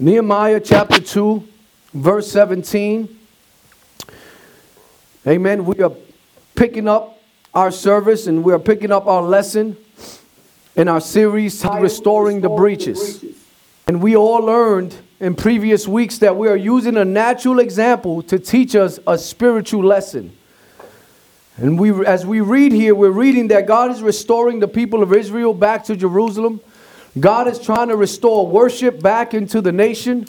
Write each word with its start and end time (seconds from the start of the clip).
Nehemiah 0.00 0.60
chapter 0.60 1.00
2, 1.00 1.42
verse 1.92 2.30
17. 2.30 3.18
Amen. 5.26 5.64
We 5.64 5.82
are 5.82 5.90
picking 6.54 6.86
up 6.86 7.20
our 7.52 7.72
service 7.72 8.28
and 8.28 8.44
we 8.44 8.52
are 8.52 8.60
picking 8.60 8.92
up 8.92 9.08
our 9.08 9.22
lesson 9.22 9.76
in 10.76 10.86
our 10.86 11.00
series, 11.00 11.64
Restoring 11.64 12.40
the 12.40 12.48
Breaches. 12.48 13.24
And 13.88 14.00
we 14.00 14.14
all 14.14 14.38
learned 14.38 14.94
in 15.18 15.34
previous 15.34 15.88
weeks 15.88 16.18
that 16.18 16.36
we 16.36 16.46
are 16.46 16.56
using 16.56 16.96
a 16.96 17.04
natural 17.04 17.58
example 17.58 18.22
to 18.22 18.38
teach 18.38 18.76
us 18.76 19.00
a 19.04 19.18
spiritual 19.18 19.84
lesson. 19.84 20.30
And 21.56 21.76
we, 21.76 22.06
as 22.06 22.24
we 22.24 22.40
read 22.40 22.70
here, 22.70 22.94
we're 22.94 23.10
reading 23.10 23.48
that 23.48 23.66
God 23.66 23.90
is 23.90 24.00
restoring 24.00 24.60
the 24.60 24.68
people 24.68 25.02
of 25.02 25.12
Israel 25.12 25.52
back 25.54 25.82
to 25.86 25.96
Jerusalem. 25.96 26.60
God 27.18 27.48
is 27.48 27.58
trying 27.58 27.88
to 27.88 27.96
restore 27.96 28.46
worship 28.46 29.02
back 29.02 29.34
into 29.34 29.60
the 29.60 29.72
nation. 29.72 30.26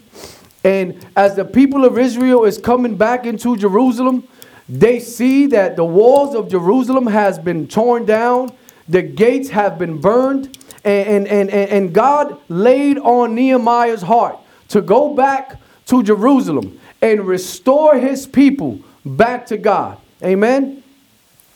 And 0.64 1.06
as 1.16 1.36
the 1.36 1.46
people 1.46 1.86
of 1.86 1.98
Israel 1.98 2.46
is 2.46 2.58
coming 2.58 2.96
back 2.96 3.26
into 3.26 3.56
Jerusalem, 3.56 4.28
they 4.68 5.00
see 5.00 5.48
that 5.48 5.76
the 5.76 5.86
walls 5.86 6.36
of 6.36 6.50
Jerusalem 6.50 7.08
has 7.08 7.40
been 7.40 7.68
torn 7.68 8.06
down, 8.06 8.52
the 8.88 9.02
gates 9.02 9.50
have 9.50 9.80
been 9.80 10.00
burned, 10.00 10.58
and, 10.84 11.28
and, 11.28 11.50
and, 11.50 11.70
and 11.70 11.94
God 11.94 12.40
laid 12.50 12.98
on 13.00 13.36
Nehemiah's 13.36 14.02
heart 14.02 14.38
to 14.70 14.82
go 14.82 15.14
back 15.16 15.60
to 15.88 16.04
Jerusalem 16.04 16.80
and 17.02 17.26
restore 17.26 17.98
his 17.98 18.28
people 18.28 18.80
back 19.06 19.48
to 19.48 19.58
God. 19.58 19.98
Amen. 20.24 20.84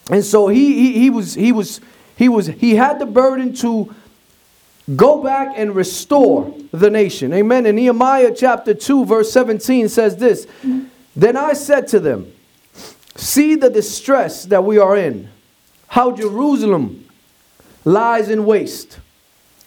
And 0.10 0.24
so 0.24 0.48
he, 0.48 0.74
he, 0.74 1.00
he 1.00 1.10
was 1.10 1.34
he 1.36 1.52
was 1.52 1.80
he 2.16 2.30
was 2.30 2.48
he 2.48 2.76
had 2.76 3.00
the 3.00 3.06
burden 3.06 3.54
to 3.56 3.94
Go 4.96 5.24
back 5.24 5.54
and 5.56 5.76
restore 5.76 6.54
the 6.72 6.90
nation. 6.90 7.34
Amen. 7.34 7.66
In 7.66 7.78
Nehemiah 7.78 8.34
chapter 8.36 8.74
2, 8.74 9.06
verse 9.06 9.32
17 9.32 9.88
says 9.88 10.18
this 10.18 10.46
Then 11.16 11.38
I 11.38 11.54
said 11.54 11.88
to 11.90 12.00
them, 12.00 12.32
See 13.16 13.56
the 13.56 13.70
distress 13.70 14.46
that 14.46 14.64
we 14.64 14.78
are 14.78 14.98
in, 14.98 15.30
how 15.88 16.12
Jerusalem 16.12 17.08
lies 17.86 18.30
in 18.30 18.46
waste, 18.46 19.00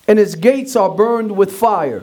and 0.06 0.18
its 0.18 0.34
gates 0.34 0.76
are 0.76 0.90
burned 0.90 1.36
with 1.36 1.52
fire. 1.52 2.02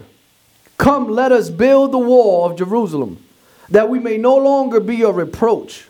Come, 0.77 1.07
let 1.09 1.31
us 1.31 1.49
build 1.49 1.91
the 1.91 1.99
wall 1.99 2.45
of 2.49 2.57
Jerusalem, 2.57 3.23
that 3.69 3.89
we 3.89 3.99
may 3.99 4.17
no 4.17 4.35
longer 4.37 4.79
be 4.79 5.03
a 5.03 5.11
reproach. 5.11 5.87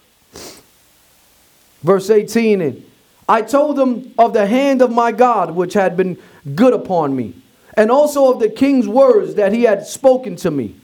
Verse 1.84 2.10
18 2.10 2.86
I 3.28 3.42
told 3.42 3.78
them 3.78 4.14
of 4.18 4.34
the 4.34 4.46
hand 4.46 4.82
of 4.82 4.92
my 4.92 5.12
God, 5.12 5.52
which 5.52 5.74
had 5.74 5.96
been 5.96 6.18
good 6.56 6.74
upon 6.74 7.16
me, 7.16 7.34
and 7.76 7.90
also 7.90 8.32
of 8.34 8.40
the 8.40 8.50
king's 8.50 8.88
words 8.88 9.36
that 9.36 9.54
he 9.54 9.64
had 9.64 9.86
spoken 9.88 10.36
to 10.38 10.52
me. 10.52 10.76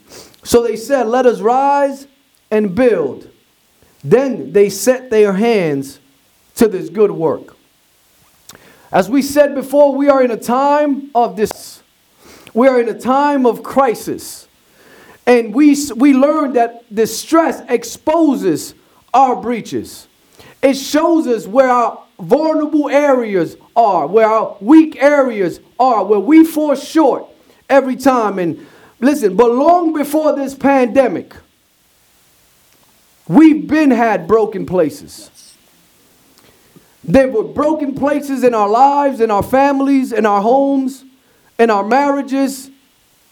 So 0.43 0.63
they 0.63 0.75
said, 0.75 1.07
Let 1.07 1.25
us 1.25 1.41
rise 1.41 2.07
and 2.49 2.73
build. 2.73 3.29
Then 4.03 4.53
they 4.53 4.69
set 4.69 5.09
their 5.09 5.33
hands 5.33 5.99
to 6.55 6.67
this 6.67 6.89
good 6.89 7.11
work. 7.11 7.55
As 8.91 9.09
we 9.09 9.21
said 9.21 9.53
before, 9.53 9.93
we 9.93 10.09
are 10.09 10.23
in 10.23 10.31
a 10.31 10.37
time 10.37 11.11
of 11.13 11.35
this, 11.35 11.83
we 12.53 12.67
are 12.67 12.79
in 12.79 12.89
a 12.89 12.99
time 12.99 13.45
of 13.45 13.61
crisis. 13.61 14.47
And 15.27 15.53
we, 15.53 15.77
we 15.95 16.13
learned 16.15 16.55
that 16.55 16.93
distress 16.93 17.61
exposes 17.69 18.73
our 19.13 19.35
breaches. 19.35 20.07
It 20.63 20.73
shows 20.73 21.27
us 21.27 21.45
where 21.45 21.69
our 21.69 22.03
vulnerable 22.19 22.89
areas 22.89 23.57
are, 23.75 24.07
where 24.07 24.27
our 24.27 24.57
weak 24.59 25.01
areas 25.01 25.59
are, 25.79 26.03
where 26.03 26.19
we 26.19 26.43
fall 26.43 26.75
short 26.75 27.25
every 27.69 27.95
time. 27.95 28.39
And 28.39 28.65
listen, 28.99 29.35
but 29.35 29.51
long 29.51 29.93
before 29.93 30.35
this 30.35 30.53
pandemic, 30.53 31.33
we've 33.27 33.67
been 33.67 33.91
had 33.91 34.27
broken 34.27 34.65
places. 34.65 35.55
There 37.03 37.29
were 37.29 37.43
broken 37.43 37.95
places 37.95 38.43
in 38.43 38.53
our 38.53 38.69
lives, 38.69 39.21
in 39.21 39.31
our 39.31 39.43
families, 39.43 40.11
in 40.11 40.25
our 40.25 40.41
homes, 40.41 41.05
in 41.57 41.69
our 41.69 41.83
marriages, 41.83 42.69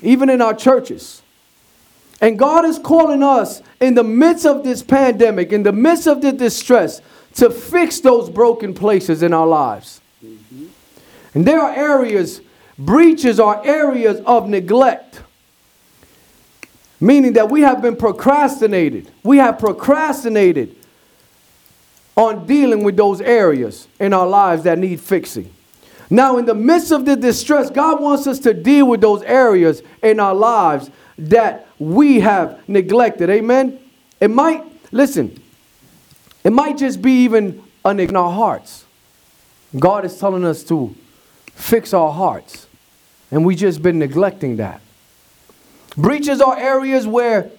even 0.02 0.30
in 0.30 0.42
our 0.42 0.54
churches. 0.54 1.22
And 2.19 2.40
God 2.40 2.66
is 2.66 2.80
calling 2.80 3.22
us 3.22 3.62
in 3.80 3.94
the 3.94 4.04
midst 4.04 4.46
of 4.46 4.64
this 4.64 4.81
pandemic, 4.81 5.52
in 5.52 5.64
the 5.64 5.72
midst 5.72 6.08
of 6.08 6.22
the 6.22 6.31
distress, 6.31 7.02
to 7.38 7.50
fix 7.50 8.00
those 8.00 8.30
broken 8.30 8.74
places 8.74 9.24
in 9.24 9.34
our 9.34 9.48
lives. 9.48 10.02
Mm-hmm. 10.24 10.66
And 11.34 11.46
there 11.46 11.62
are 11.62 11.74
areas, 11.74 12.42
breaches 12.78 13.40
are 13.40 13.64
areas 13.66 14.20
of 14.25 14.50
neglect. 14.50 15.22
Meaning 17.00 17.34
that 17.34 17.50
we 17.50 17.62
have 17.62 17.81
been 17.81 17.96
procrastinated. 17.96 19.12
We 19.24 19.38
have 19.38 19.59
procrastinated 19.59 20.75
on 22.16 22.48
dealing 22.48 22.84
with 22.84 22.98
those 22.98 23.22
areas 23.22 23.88
in 24.00 24.14
our 24.14 24.25
lives 24.25 24.64
that 24.64 24.80
need 24.80 25.00
fixing. 25.00 25.54
Now, 26.09 26.38
in 26.38 26.46
the 26.46 26.56
midst 26.56 26.92
of 26.92 27.06
the 27.06 27.16
distress, 27.16 27.69
God 27.69 28.02
wants 28.02 28.25
us 28.25 28.40
to 28.40 28.54
deal 28.54 28.88
with 28.88 29.02
those 29.02 29.22
areas 29.22 29.84
in 30.02 30.19
our 30.19 30.34
lives 30.34 30.90
that 31.19 31.68
we 31.78 32.22
have 32.22 32.68
neglected. 32.68 33.30
Amen. 33.30 33.80
It 34.19 34.30
might, 34.30 34.64
listen, 34.92 35.40
it 36.47 36.53
might 36.53 36.78
just 36.78 37.02
be 37.02 37.25
even 37.25 37.62
in 37.85 38.16
our 38.16 38.31
hearts. 38.31 38.85
God 39.78 40.06
is 40.06 40.18
telling 40.18 40.46
us 40.46 40.63
to 40.63 40.96
fix 41.52 41.94
our 41.94 42.13
hearts, 42.13 42.68
and 43.31 43.46
we 43.46 43.53
just 43.53 43.81
been 43.81 44.00
neglecting 44.00 44.56
that. 44.56 44.80
Breaches 45.97 46.40
are 46.40 46.57
areas 46.57 47.06
where 47.06 47.52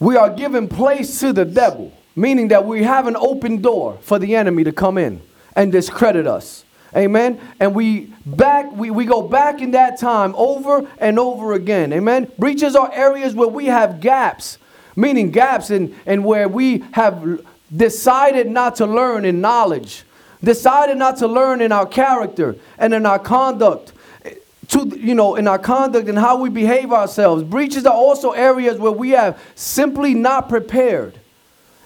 we 0.00 0.16
are 0.16 0.30
giving 0.30 0.66
place 0.66 1.20
to 1.20 1.34
the 1.34 1.44
devil, 1.44 1.92
meaning 2.16 2.48
that 2.48 2.64
we 2.64 2.82
have 2.82 3.06
an 3.06 3.16
open 3.16 3.60
door 3.60 3.98
for 4.00 4.18
the 4.18 4.34
enemy 4.34 4.64
to 4.64 4.72
come 4.72 4.96
in 4.96 5.20
and 5.54 5.70
discredit 5.70 6.26
us. 6.26 6.64
Amen. 6.96 7.38
And 7.60 7.74
we 7.74 8.10
back, 8.24 8.72
we, 8.72 8.90
we 8.90 9.04
go 9.04 9.20
back 9.28 9.60
in 9.60 9.72
that 9.72 10.00
time 10.00 10.34
over 10.34 10.90
and 10.96 11.18
over 11.18 11.52
again. 11.52 11.92
Amen. 11.92 12.32
Breaches 12.38 12.74
are 12.74 12.90
areas 12.90 13.34
where 13.34 13.48
we 13.48 13.66
have 13.66 14.00
gaps 14.00 14.56
meaning 14.96 15.30
gaps 15.30 15.70
in, 15.70 15.94
in 16.06 16.22
where 16.22 16.48
we 16.48 16.84
have 16.92 17.44
decided 17.74 18.48
not 18.48 18.76
to 18.76 18.86
learn 18.86 19.24
in 19.24 19.40
knowledge, 19.40 20.04
decided 20.42 20.96
not 20.96 21.16
to 21.18 21.26
learn 21.26 21.60
in 21.60 21.72
our 21.72 21.86
character 21.86 22.56
and 22.78 22.94
in 22.94 23.06
our 23.06 23.18
conduct. 23.18 23.92
Eh, 24.24 24.34
to, 24.68 24.88
you 24.96 25.14
know, 25.14 25.36
in 25.36 25.48
our 25.48 25.58
conduct 25.58 26.08
and 26.08 26.18
how 26.18 26.36
we 26.40 26.50
behave 26.50 26.92
ourselves. 26.92 27.42
Breaches 27.42 27.86
are 27.86 27.94
also 27.94 28.30
areas 28.32 28.78
where 28.78 28.92
we 28.92 29.10
have 29.10 29.40
simply 29.54 30.14
not 30.14 30.48
prepared. 30.48 31.18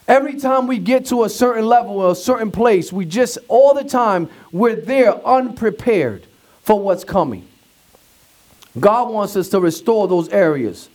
Every 0.06 0.40
time 0.40 0.66
we 0.66 0.78
get 0.78 1.06
to 1.06 1.24
a 1.24 1.28
certain 1.28 1.66
level 1.66 2.00
or 2.00 2.12
a 2.12 2.14
certain 2.14 2.50
place, 2.50 2.90
we 2.92 3.04
just, 3.04 3.36
all 3.48 3.74
the 3.74 3.84
time, 3.84 4.30
we're 4.50 4.76
there 4.76 5.14
unprepared 5.26 6.26
for 6.62 6.80
what's 6.80 7.04
coming. 7.04 7.46
God 8.78 9.12
wants 9.12 9.36
us 9.36 9.48
to 9.50 9.60
restore 9.60 10.08
those 10.08 10.28
areas 10.30 10.88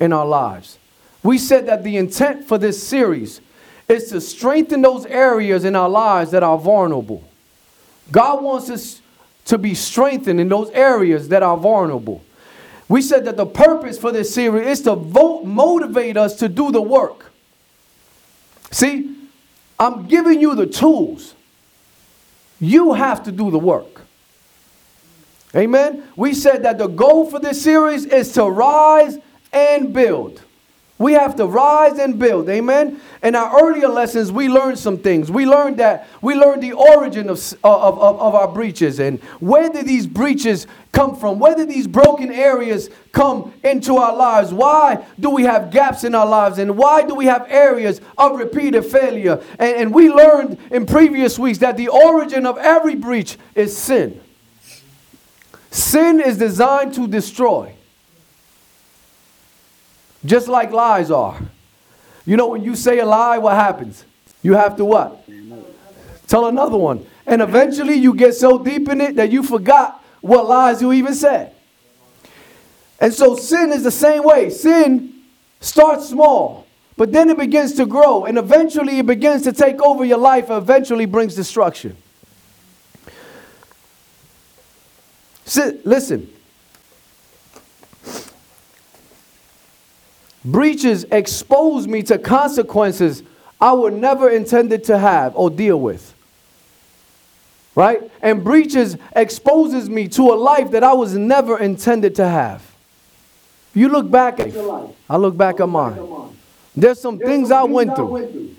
in 0.00 0.12
our 0.12 0.26
lives. 0.26 0.78
We 1.22 1.38
said 1.38 1.66
that 1.66 1.82
the 1.84 1.96
intent 1.96 2.46
for 2.46 2.58
this 2.58 2.82
series 2.86 3.40
is 3.88 4.10
to 4.10 4.20
strengthen 4.20 4.82
those 4.82 5.06
areas 5.06 5.64
in 5.64 5.74
our 5.74 5.88
lives 5.88 6.30
that 6.30 6.42
are 6.42 6.58
vulnerable. 6.58 7.24
God 8.10 8.42
wants 8.42 8.70
us 8.70 9.00
to 9.46 9.58
be 9.58 9.74
strengthened 9.74 10.40
in 10.40 10.48
those 10.48 10.70
areas 10.70 11.28
that 11.28 11.42
are 11.42 11.56
vulnerable. 11.56 12.22
We 12.88 13.02
said 13.02 13.24
that 13.26 13.36
the 13.36 13.46
purpose 13.46 13.98
for 13.98 14.12
this 14.12 14.32
series 14.32 14.66
is 14.66 14.80
to 14.82 14.94
vote, 14.94 15.44
motivate 15.44 16.16
us 16.16 16.36
to 16.36 16.48
do 16.48 16.70
the 16.70 16.80
work. 16.80 17.32
See, 18.70 19.14
I'm 19.78 20.06
giving 20.06 20.40
you 20.40 20.54
the 20.54 20.66
tools. 20.66 21.34
You 22.60 22.94
have 22.94 23.22
to 23.24 23.32
do 23.32 23.50
the 23.50 23.58
work. 23.58 24.02
Amen. 25.54 26.02
We 26.16 26.34
said 26.34 26.62
that 26.64 26.78
the 26.78 26.88
goal 26.88 27.30
for 27.30 27.38
this 27.38 27.62
series 27.62 28.04
is 28.04 28.32
to 28.32 28.44
rise 28.44 29.18
and 29.52 29.92
build. 29.92 30.42
We 30.98 31.12
have 31.12 31.36
to 31.36 31.46
rise 31.46 31.96
and 32.00 32.18
build. 32.18 32.48
Amen. 32.48 33.00
In 33.22 33.36
our 33.36 33.62
earlier 33.62 33.86
lessons, 33.86 34.32
we 34.32 34.48
learned 34.48 34.80
some 34.80 34.98
things. 34.98 35.30
We 35.30 35.46
learned 35.46 35.76
that 35.76 36.08
we 36.20 36.34
learned 36.34 36.60
the 36.60 36.72
origin 36.72 37.30
of, 37.30 37.38
uh, 37.62 37.88
of, 37.88 38.00
of, 38.00 38.20
of, 38.20 38.34
our 38.34 38.48
breaches 38.48 38.98
and 38.98 39.20
where 39.38 39.68
did 39.68 39.86
these 39.86 40.08
breaches 40.08 40.66
come 40.90 41.14
from? 41.14 41.38
Where 41.38 41.54
did 41.54 41.68
these 41.68 41.86
broken 41.86 42.32
areas 42.32 42.90
come 43.12 43.52
into 43.62 43.96
our 43.96 44.16
lives? 44.16 44.52
Why 44.52 45.04
do 45.20 45.30
we 45.30 45.44
have 45.44 45.70
gaps 45.70 46.02
in 46.02 46.16
our 46.16 46.26
lives? 46.26 46.58
And 46.58 46.76
why 46.76 47.02
do 47.02 47.14
we 47.14 47.26
have 47.26 47.46
areas 47.48 48.00
of 48.16 48.36
repeated 48.36 48.84
failure? 48.84 49.40
And, 49.60 49.76
and 49.76 49.94
we 49.94 50.10
learned 50.10 50.58
in 50.72 50.84
previous 50.84 51.38
weeks 51.38 51.58
that 51.58 51.76
the 51.76 51.88
origin 51.88 52.44
of 52.44 52.58
every 52.58 52.96
breach 52.96 53.38
is 53.54 53.76
sin. 53.76 54.20
Sin 55.70 56.20
is 56.20 56.38
designed 56.38 56.94
to 56.94 57.06
destroy. 57.06 57.77
Just 60.24 60.48
like 60.48 60.72
lies 60.72 61.10
are. 61.10 61.38
You 62.26 62.36
know, 62.36 62.48
when 62.48 62.62
you 62.62 62.74
say 62.74 62.98
a 62.98 63.06
lie, 63.06 63.38
what 63.38 63.54
happens? 63.54 64.04
You 64.42 64.54
have 64.54 64.76
to 64.76 64.84
what? 64.84 65.24
Tell 66.26 66.46
another 66.46 66.76
one. 66.76 67.06
And 67.26 67.40
eventually 67.42 67.94
you 67.94 68.14
get 68.14 68.34
so 68.34 68.58
deep 68.58 68.88
in 68.88 69.00
it 69.00 69.16
that 69.16 69.30
you 69.30 69.42
forgot 69.42 70.04
what 70.20 70.46
lies 70.46 70.82
you 70.82 70.92
even 70.92 71.14
said. 71.14 71.54
And 73.00 73.14
so 73.14 73.36
sin 73.36 73.72
is 73.72 73.82
the 73.82 73.90
same 73.90 74.24
way. 74.24 74.50
Sin 74.50 75.14
starts 75.60 76.08
small, 76.08 76.66
but 76.96 77.12
then 77.12 77.30
it 77.30 77.38
begins 77.38 77.74
to 77.74 77.86
grow, 77.86 78.24
and 78.24 78.38
eventually 78.38 78.98
it 78.98 79.06
begins 79.06 79.42
to 79.42 79.52
take 79.52 79.80
over 79.80 80.04
your 80.04 80.18
life, 80.18 80.50
and 80.50 80.58
eventually 80.58 81.06
brings 81.06 81.34
destruction. 81.34 81.96
Sit, 85.44 85.86
listen. 85.86 86.30
Breaches 90.50 91.04
expose 91.12 91.86
me 91.86 92.02
to 92.04 92.18
consequences 92.18 93.22
I 93.60 93.74
were 93.74 93.90
never 93.90 94.30
intended 94.30 94.84
to 94.84 94.96
have 94.96 95.36
or 95.36 95.50
deal 95.50 95.78
with. 95.78 96.14
Right? 97.74 98.10
And 98.22 98.42
breaches 98.42 98.96
exposes 99.14 99.90
me 99.90 100.08
to 100.08 100.22
a 100.22 100.36
life 100.36 100.70
that 100.70 100.82
I 100.82 100.94
was 100.94 101.14
never 101.14 101.58
intended 101.58 102.14
to 102.16 102.26
have. 102.26 102.62
You 103.74 103.88
look 103.88 104.10
back 104.10 104.40
at 104.40 104.52
your 104.52 104.64
life. 104.64 104.96
I 105.08 105.16
look 105.18 105.36
back 105.36 105.60
at 105.60 105.68
mine. 105.68 105.98
There's 106.74 107.00
some 107.00 107.18
things 107.18 107.50
I 107.50 107.64
went 107.64 107.94
through 107.94 108.56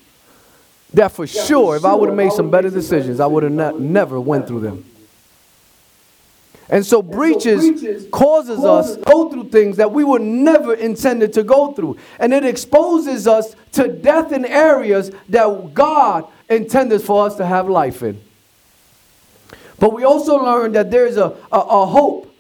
that 0.93 1.11
for 1.11 1.25
sure, 1.25 1.75
if 1.75 1.85
I 1.85 1.93
would 1.93 2.09
have 2.09 2.15
made 2.15 2.33
some 2.33 2.51
better 2.51 2.69
decisions, 2.69 3.19
I 3.19 3.25
would 3.25 3.43
have 3.43 3.51
ne- 3.51 3.79
never 3.79 4.19
went 4.21 4.47
through 4.47 4.61
them. 4.61 4.85
And 6.69 6.85
so 6.85 7.01
breaches, 7.01 7.65
so 7.65 7.71
breaches 7.71 8.07
causes 8.11 8.63
us 8.63 8.95
to 8.95 9.01
go 9.01 9.29
through 9.29 9.49
things 9.49 9.77
that 9.77 9.91
we 9.91 10.03
were 10.03 10.19
never 10.19 10.75
intended 10.75 11.33
to 11.33 11.43
go 11.43 11.71
through. 11.73 11.97
And 12.19 12.31
it 12.31 12.45
exposes 12.45 13.27
us 13.27 13.55
to 13.73 13.87
death 13.87 14.31
in 14.31 14.45
areas 14.45 15.11
that 15.29 15.73
God 15.73 16.27
intended 16.47 17.01
for 17.01 17.25
us 17.25 17.35
to 17.37 17.45
have 17.45 17.67
life 17.67 18.03
in. 18.03 18.21
But 19.79 19.93
we 19.93 20.03
also 20.03 20.35
learned 20.35 20.75
that 20.75 20.91
there's 20.91 21.17
a, 21.17 21.35
a, 21.51 21.59
a 21.59 21.85
hope 21.87 22.35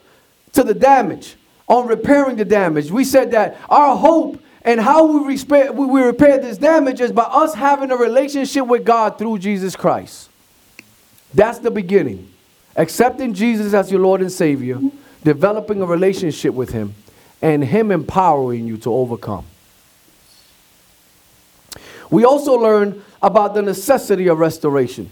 to 0.53 0.63
the 0.63 0.73
damage, 0.73 1.35
on 1.67 1.87
repairing 1.87 2.35
the 2.35 2.45
damage. 2.45 2.91
We 2.91 3.05
said 3.05 3.31
that 3.31 3.57
our 3.69 3.95
hope 3.95 4.41
and 4.63 4.79
how 4.79 5.05
we 5.05 5.35
repair, 5.35 5.71
we 5.71 6.01
repair 6.01 6.37
this 6.37 6.57
damage 6.57 6.99
is 6.99 7.11
by 7.11 7.23
us 7.23 7.53
having 7.53 7.91
a 7.91 7.95
relationship 7.95 8.65
with 8.67 8.83
God 8.83 9.17
through 9.17 9.39
Jesus 9.39 9.75
Christ. 9.75 10.29
That's 11.33 11.59
the 11.59 11.71
beginning 11.71 12.31
accepting 12.79 13.33
Jesus 13.33 13.73
as 13.73 13.91
your 13.91 13.99
Lord 13.99 14.21
and 14.21 14.31
Savior, 14.31 14.79
developing 15.23 15.81
a 15.81 15.85
relationship 15.85 16.53
with 16.53 16.71
Him, 16.71 16.95
and 17.41 17.63
Him 17.63 17.91
empowering 17.91 18.65
you 18.65 18.77
to 18.77 18.93
overcome. 18.93 19.45
We 22.09 22.23
also 22.23 22.53
learned 22.53 23.03
about 23.21 23.53
the 23.53 23.61
necessity 23.61 24.27
of 24.27 24.39
restoration. 24.39 25.11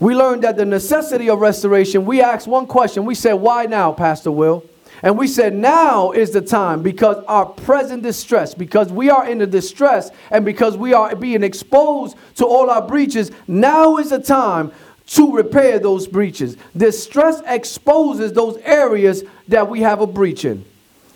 We 0.00 0.14
learned 0.14 0.42
that 0.44 0.56
the 0.56 0.64
necessity 0.64 1.28
of 1.28 1.40
restoration, 1.40 2.06
we 2.06 2.22
asked 2.22 2.48
one 2.48 2.66
question. 2.66 3.04
We 3.04 3.14
said, 3.14 3.34
Why 3.34 3.66
now, 3.66 3.92
Pastor 3.92 4.30
Will? 4.30 4.64
And 5.02 5.16
we 5.16 5.28
said, 5.28 5.54
Now 5.54 6.12
is 6.12 6.30
the 6.30 6.40
time 6.40 6.82
because 6.82 7.22
our 7.26 7.46
present 7.46 8.02
distress, 8.02 8.54
because 8.54 8.90
we 8.90 9.10
are 9.10 9.28
in 9.28 9.38
the 9.38 9.46
distress 9.46 10.10
and 10.30 10.44
because 10.44 10.76
we 10.76 10.92
are 10.92 11.14
being 11.14 11.42
exposed 11.42 12.16
to 12.36 12.46
all 12.46 12.70
our 12.70 12.86
breaches, 12.86 13.30
now 13.46 13.98
is 13.98 14.10
the 14.10 14.20
time 14.20 14.72
to 15.08 15.32
repair 15.32 15.78
those 15.78 16.06
breaches. 16.06 16.56
Distress 16.76 17.42
exposes 17.46 18.32
those 18.32 18.58
areas 18.58 19.24
that 19.48 19.68
we 19.68 19.80
have 19.80 20.00
a 20.00 20.06
breach 20.06 20.44
in. 20.44 20.64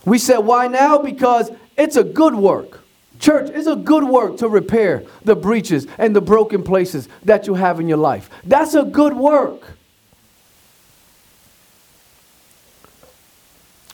We 0.04 0.18
said, 0.18 0.38
why 0.38 0.68
now? 0.68 0.98
Because 0.98 1.50
it's 1.76 1.96
a 1.96 2.04
good 2.04 2.34
work. 2.34 2.80
Church, 3.20 3.50
it's 3.54 3.68
a 3.68 3.76
good 3.76 4.02
work 4.02 4.38
to 4.38 4.48
repair 4.48 5.04
the 5.24 5.36
breaches 5.36 5.86
and 5.98 6.16
the 6.16 6.20
broken 6.20 6.62
places 6.62 7.08
that 7.24 7.46
you 7.46 7.54
have 7.54 7.78
in 7.78 7.86
your 7.86 7.98
life. 7.98 8.28
That's 8.42 8.74
a 8.74 8.82
good 8.82 9.14
work. 9.14 9.76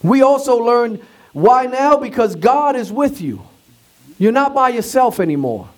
We 0.03 0.23
also 0.23 0.57
learned 0.57 1.03
why 1.33 1.67
now? 1.67 1.97
Because 1.97 2.37
God 2.37 2.75
is 2.75 2.91
with 2.91 3.21
you. 3.21 3.43
You're 4.19 4.33
not 4.33 4.55
by 4.55 4.71
yourself 4.71 5.21
anymore. 5.21 5.69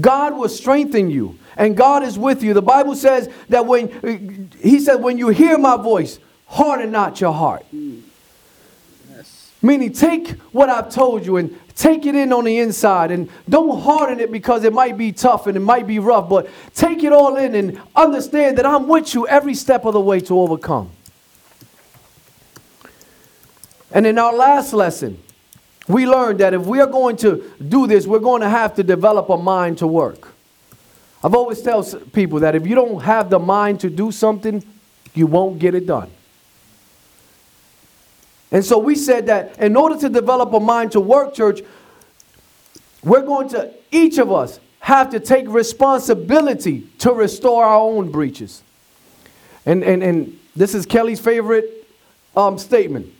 God 0.00 0.36
will 0.36 0.48
strengthen 0.48 1.10
you 1.10 1.38
and 1.56 1.76
God 1.76 2.02
is 2.02 2.18
with 2.18 2.42
you. 2.42 2.54
The 2.54 2.62
Bible 2.62 2.94
says 2.94 3.30
that 3.48 3.66
when 3.66 4.50
he 4.60 4.80
said, 4.80 4.96
when 4.96 5.18
you 5.18 5.28
hear 5.28 5.58
my 5.58 5.76
voice, 5.76 6.18
harden 6.46 6.90
not 6.90 7.20
your 7.20 7.32
heart. 7.32 7.64
Yes. 7.72 9.52
Meaning, 9.62 9.92
take 9.92 10.30
what 10.52 10.68
I've 10.68 10.90
told 10.90 11.24
you 11.24 11.36
and 11.36 11.58
take 11.74 12.06
it 12.06 12.14
in 12.14 12.32
on 12.32 12.44
the 12.44 12.58
inside 12.58 13.10
and 13.10 13.28
don't 13.48 13.80
harden 13.80 14.20
it 14.20 14.32
because 14.32 14.64
it 14.64 14.72
might 14.72 14.96
be 14.96 15.12
tough 15.12 15.46
and 15.46 15.56
it 15.56 15.60
might 15.60 15.86
be 15.86 15.98
rough, 15.98 16.28
but 16.28 16.48
take 16.74 17.02
it 17.04 17.12
all 17.12 17.36
in 17.36 17.54
and 17.54 17.80
understand 17.94 18.58
that 18.58 18.66
I'm 18.66 18.88
with 18.88 19.14
you 19.14 19.26
every 19.28 19.54
step 19.54 19.84
of 19.84 19.92
the 19.92 20.00
way 20.00 20.20
to 20.20 20.38
overcome. 20.38 20.90
And 23.92 24.06
in 24.06 24.18
our 24.18 24.34
last 24.34 24.72
lesson, 24.72 25.22
we 25.88 26.06
learned 26.06 26.40
that 26.40 26.54
if 26.54 26.66
we 26.66 26.80
are 26.80 26.86
going 26.86 27.16
to 27.18 27.52
do 27.68 27.86
this, 27.86 28.06
we're 28.06 28.18
going 28.18 28.42
to 28.42 28.48
have 28.48 28.74
to 28.76 28.82
develop 28.82 29.28
a 29.28 29.36
mind 29.36 29.78
to 29.78 29.86
work. 29.86 30.28
I've 31.22 31.34
always 31.34 31.62
tell 31.62 31.84
people 32.12 32.40
that 32.40 32.54
if 32.54 32.66
you 32.66 32.74
don't 32.74 33.02
have 33.02 33.30
the 33.30 33.38
mind 33.38 33.80
to 33.80 33.90
do 33.90 34.10
something, 34.12 34.64
you 35.14 35.26
won't 35.26 35.58
get 35.58 35.74
it 35.74 35.86
done. 35.86 36.10
And 38.52 38.64
so 38.64 38.78
we 38.78 38.94
said 38.94 39.26
that 39.26 39.58
in 39.58 39.76
order 39.76 39.98
to 39.98 40.08
develop 40.08 40.52
a 40.52 40.60
mind 40.60 40.92
to 40.92 41.00
work, 41.00 41.34
church, 41.34 41.60
we're 43.02 43.22
going 43.22 43.48
to, 43.50 43.72
each 43.90 44.18
of 44.18 44.32
us, 44.32 44.60
have 44.80 45.10
to 45.10 45.20
take 45.20 45.48
responsibility 45.48 46.88
to 46.98 47.12
restore 47.12 47.64
our 47.64 47.80
own 47.80 48.10
breaches. 48.10 48.62
And, 49.64 49.82
and, 49.82 50.02
and 50.02 50.38
this 50.54 50.74
is 50.74 50.86
Kelly's 50.86 51.18
favorite 51.18 51.88
um, 52.36 52.56
statement. 52.56 53.12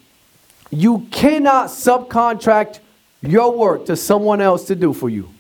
You 0.70 1.06
cannot 1.10 1.68
subcontract 1.68 2.80
your 3.22 3.56
work 3.56 3.86
to 3.86 3.96
someone 3.96 4.40
else 4.40 4.64
to 4.66 4.74
do 4.74 4.92
for 4.92 5.08
you. 5.08 5.30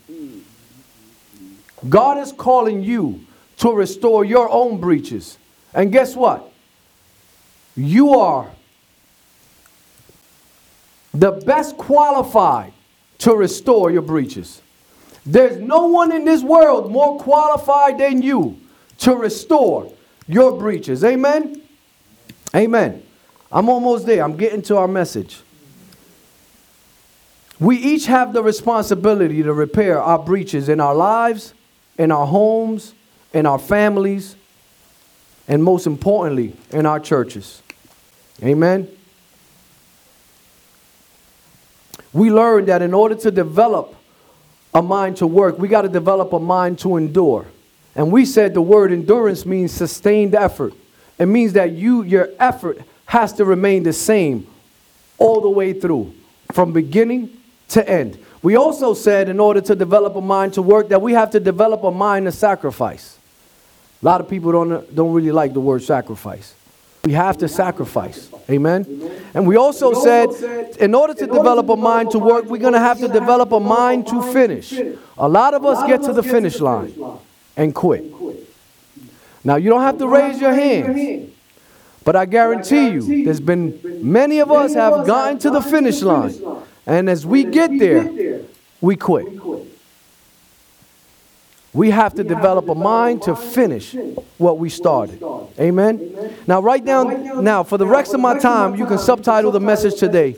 God 1.88 2.18
is 2.18 2.32
calling 2.32 2.82
you 2.82 3.24
to 3.58 3.72
restore 3.72 4.24
your 4.24 4.50
own 4.50 4.80
breaches. 4.80 5.38
And 5.74 5.92
guess 5.92 6.16
what? 6.16 6.50
You 7.76 8.14
are 8.14 8.50
the 11.12 11.32
best 11.32 11.76
qualified 11.76 12.72
to 13.18 13.34
restore 13.34 13.90
your 13.90 14.02
breaches. 14.02 14.62
There's 15.24 15.58
no 15.58 15.86
one 15.86 16.12
in 16.12 16.24
this 16.24 16.42
world 16.42 16.90
more 16.90 17.18
qualified 17.18 17.98
than 17.98 18.22
you 18.22 18.58
to 18.98 19.14
restore 19.14 19.92
your 20.28 20.58
breaches. 20.58 21.04
Amen? 21.04 21.62
Amen. 22.54 23.02
I'm 23.50 23.68
almost 23.68 24.06
there. 24.06 24.22
I'm 24.22 24.36
getting 24.36 24.62
to 24.62 24.76
our 24.76 24.88
message. 24.88 25.40
We 27.58 27.76
each 27.76 28.06
have 28.06 28.32
the 28.32 28.42
responsibility 28.42 29.42
to 29.42 29.52
repair 29.52 30.00
our 30.00 30.18
breaches 30.18 30.68
in 30.68 30.80
our 30.80 30.94
lives 30.94 31.54
in 31.98 32.12
our 32.12 32.26
homes, 32.26 32.94
in 33.32 33.46
our 33.46 33.58
families, 33.58 34.36
and 35.48 35.62
most 35.62 35.86
importantly, 35.86 36.54
in 36.70 36.86
our 36.86 37.00
churches. 37.00 37.62
Amen. 38.42 38.88
We 42.12 42.30
learned 42.30 42.68
that 42.68 42.82
in 42.82 42.94
order 42.94 43.14
to 43.14 43.30
develop 43.30 43.94
a 44.74 44.82
mind 44.82 45.18
to 45.18 45.26
work, 45.26 45.58
we 45.58 45.68
got 45.68 45.82
to 45.82 45.88
develop 45.88 46.32
a 46.32 46.40
mind 46.40 46.78
to 46.80 46.96
endure. 46.96 47.46
And 47.94 48.12
we 48.12 48.24
said 48.24 48.52
the 48.52 48.62
word 48.62 48.92
endurance 48.92 49.46
means 49.46 49.72
sustained 49.72 50.34
effort. 50.34 50.74
It 51.18 51.26
means 51.26 51.54
that 51.54 51.72
you 51.72 52.02
your 52.02 52.28
effort 52.38 52.80
has 53.06 53.32
to 53.34 53.44
remain 53.44 53.82
the 53.82 53.92
same 53.92 54.46
all 55.18 55.40
the 55.40 55.50
way 55.50 55.72
through, 55.72 56.12
from 56.52 56.72
beginning 56.72 57.30
to 57.68 57.88
end. 57.88 58.18
We 58.42 58.56
also 58.56 58.94
said, 58.94 59.28
in 59.28 59.40
order 59.40 59.60
to 59.62 59.74
develop 59.74 60.14
a 60.14 60.20
mind 60.20 60.54
to 60.54 60.62
work, 60.62 60.88
that 60.90 61.00
we 61.00 61.12
have 61.14 61.30
to 61.30 61.40
develop 61.40 61.82
a 61.84 61.90
mind 61.90 62.26
to 62.26 62.32
sacrifice. 62.32 63.18
A 64.02 64.04
lot 64.04 64.20
of 64.20 64.28
people 64.28 64.52
don't, 64.52 64.94
don't 64.94 65.12
really 65.12 65.32
like 65.32 65.52
the 65.52 65.60
word 65.60 65.82
sacrifice. 65.82 66.54
We 67.04 67.12
have 67.12 67.38
to 67.38 67.48
sacrifice. 67.48 68.30
Amen. 68.50 68.84
And 69.32 69.46
we 69.46 69.56
also 69.56 69.94
said, 69.94 70.28
in 70.78 70.94
order 70.94 71.14
to 71.14 71.26
develop 71.26 71.68
a 71.68 71.76
mind 71.76 72.10
to 72.10 72.18
work, 72.18 72.44
we're 72.46 72.60
going 72.60 72.72
to 72.74 72.80
have 72.80 72.98
to 72.98 73.08
develop 73.08 73.52
a 73.52 73.60
mind 73.60 74.08
to 74.08 74.22
finish. 74.32 74.72
A 75.16 75.28
lot 75.28 75.54
of 75.54 75.64
us 75.64 75.86
get 75.86 76.02
to 76.02 76.12
the 76.12 76.22
finish 76.22 76.60
line 76.60 76.92
and 77.56 77.74
quit. 77.74 78.04
Now, 79.44 79.56
you 79.56 79.70
don't 79.70 79.82
have 79.82 79.98
to 79.98 80.08
raise 80.08 80.40
your 80.40 80.52
hands. 80.52 81.32
But 82.06 82.14
I 82.14 82.24
guarantee 82.24 82.90
you, 82.90 83.24
there's 83.24 83.40
been 83.40 83.80
many 84.00 84.38
of 84.38 84.52
us 84.52 84.74
have 84.74 85.08
gotten 85.08 85.40
to 85.40 85.50
the 85.50 85.60
finish 85.60 86.02
line. 86.02 86.32
And 86.86 87.10
as 87.10 87.26
we 87.26 87.42
get 87.42 87.76
there, 87.80 88.42
we 88.80 88.94
quit. 88.94 89.26
We 91.72 91.90
have 91.90 92.14
to 92.14 92.22
develop 92.22 92.68
a 92.68 92.76
mind 92.76 93.22
to 93.22 93.34
finish 93.34 93.96
what 94.38 94.56
we 94.60 94.70
started. 94.70 95.20
Amen. 95.58 96.32
Now, 96.46 96.62
write 96.62 96.84
down 96.84 97.42
now 97.42 97.64
for 97.64 97.76
the 97.76 97.88
rest 97.88 98.14
of 98.14 98.20
my 98.20 98.38
time, 98.38 98.76
you 98.76 98.86
can 98.86 98.98
subtitle 98.98 99.50
the 99.50 99.60
message 99.60 99.98
today 99.98 100.30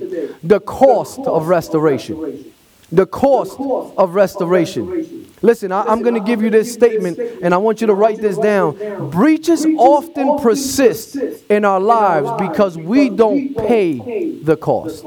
The 0.43 0.61
Cost 0.61 1.19
of 1.19 1.49
Restoration. 1.49 2.51
The 2.91 3.05
cost 3.05 3.61
of 3.61 4.15
restoration. 4.15 5.18
Listen, 5.43 5.71
I, 5.73 5.93
am 5.93 6.03
going 6.03 6.15
to 6.15 6.21
give 6.21 6.43
you 6.43 6.51
this 6.51 6.73
statement 6.73 7.19
and 7.19 7.55
I 7.55 7.59
want 7.59 7.81
you 7.81 7.87
to 7.87 7.95
write 7.95 8.21
this 8.21 8.37
down. 8.39 9.11
Breaches 9.11 9.65
often 9.79 10.39
persist 10.39 11.17
in 11.17 11.65
our 11.65 11.81
lives 11.81 12.31
because 12.39 12.77
we 12.77 13.09
don't 13.09 13.57
pay 13.57 14.39
the 14.41 14.57
cost. 14.57 15.05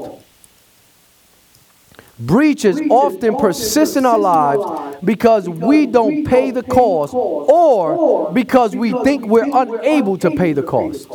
Breaches 2.18 2.80
often 2.88 3.36
persist 3.36 3.96
in 3.96 4.06
our 4.06 4.18
lives 4.18 4.96
because 5.04 5.48
we 5.48 5.86
don't 5.86 6.24
pay 6.24 6.50
the 6.50 6.62
cost 6.62 7.12
or 7.14 8.32
because 8.32 8.76
we 8.76 8.92
think 9.02 9.26
we're 9.26 9.50
unable 9.52 10.16
to 10.18 10.30
pay 10.30 10.52
the 10.52 10.62
cost. 10.62 11.08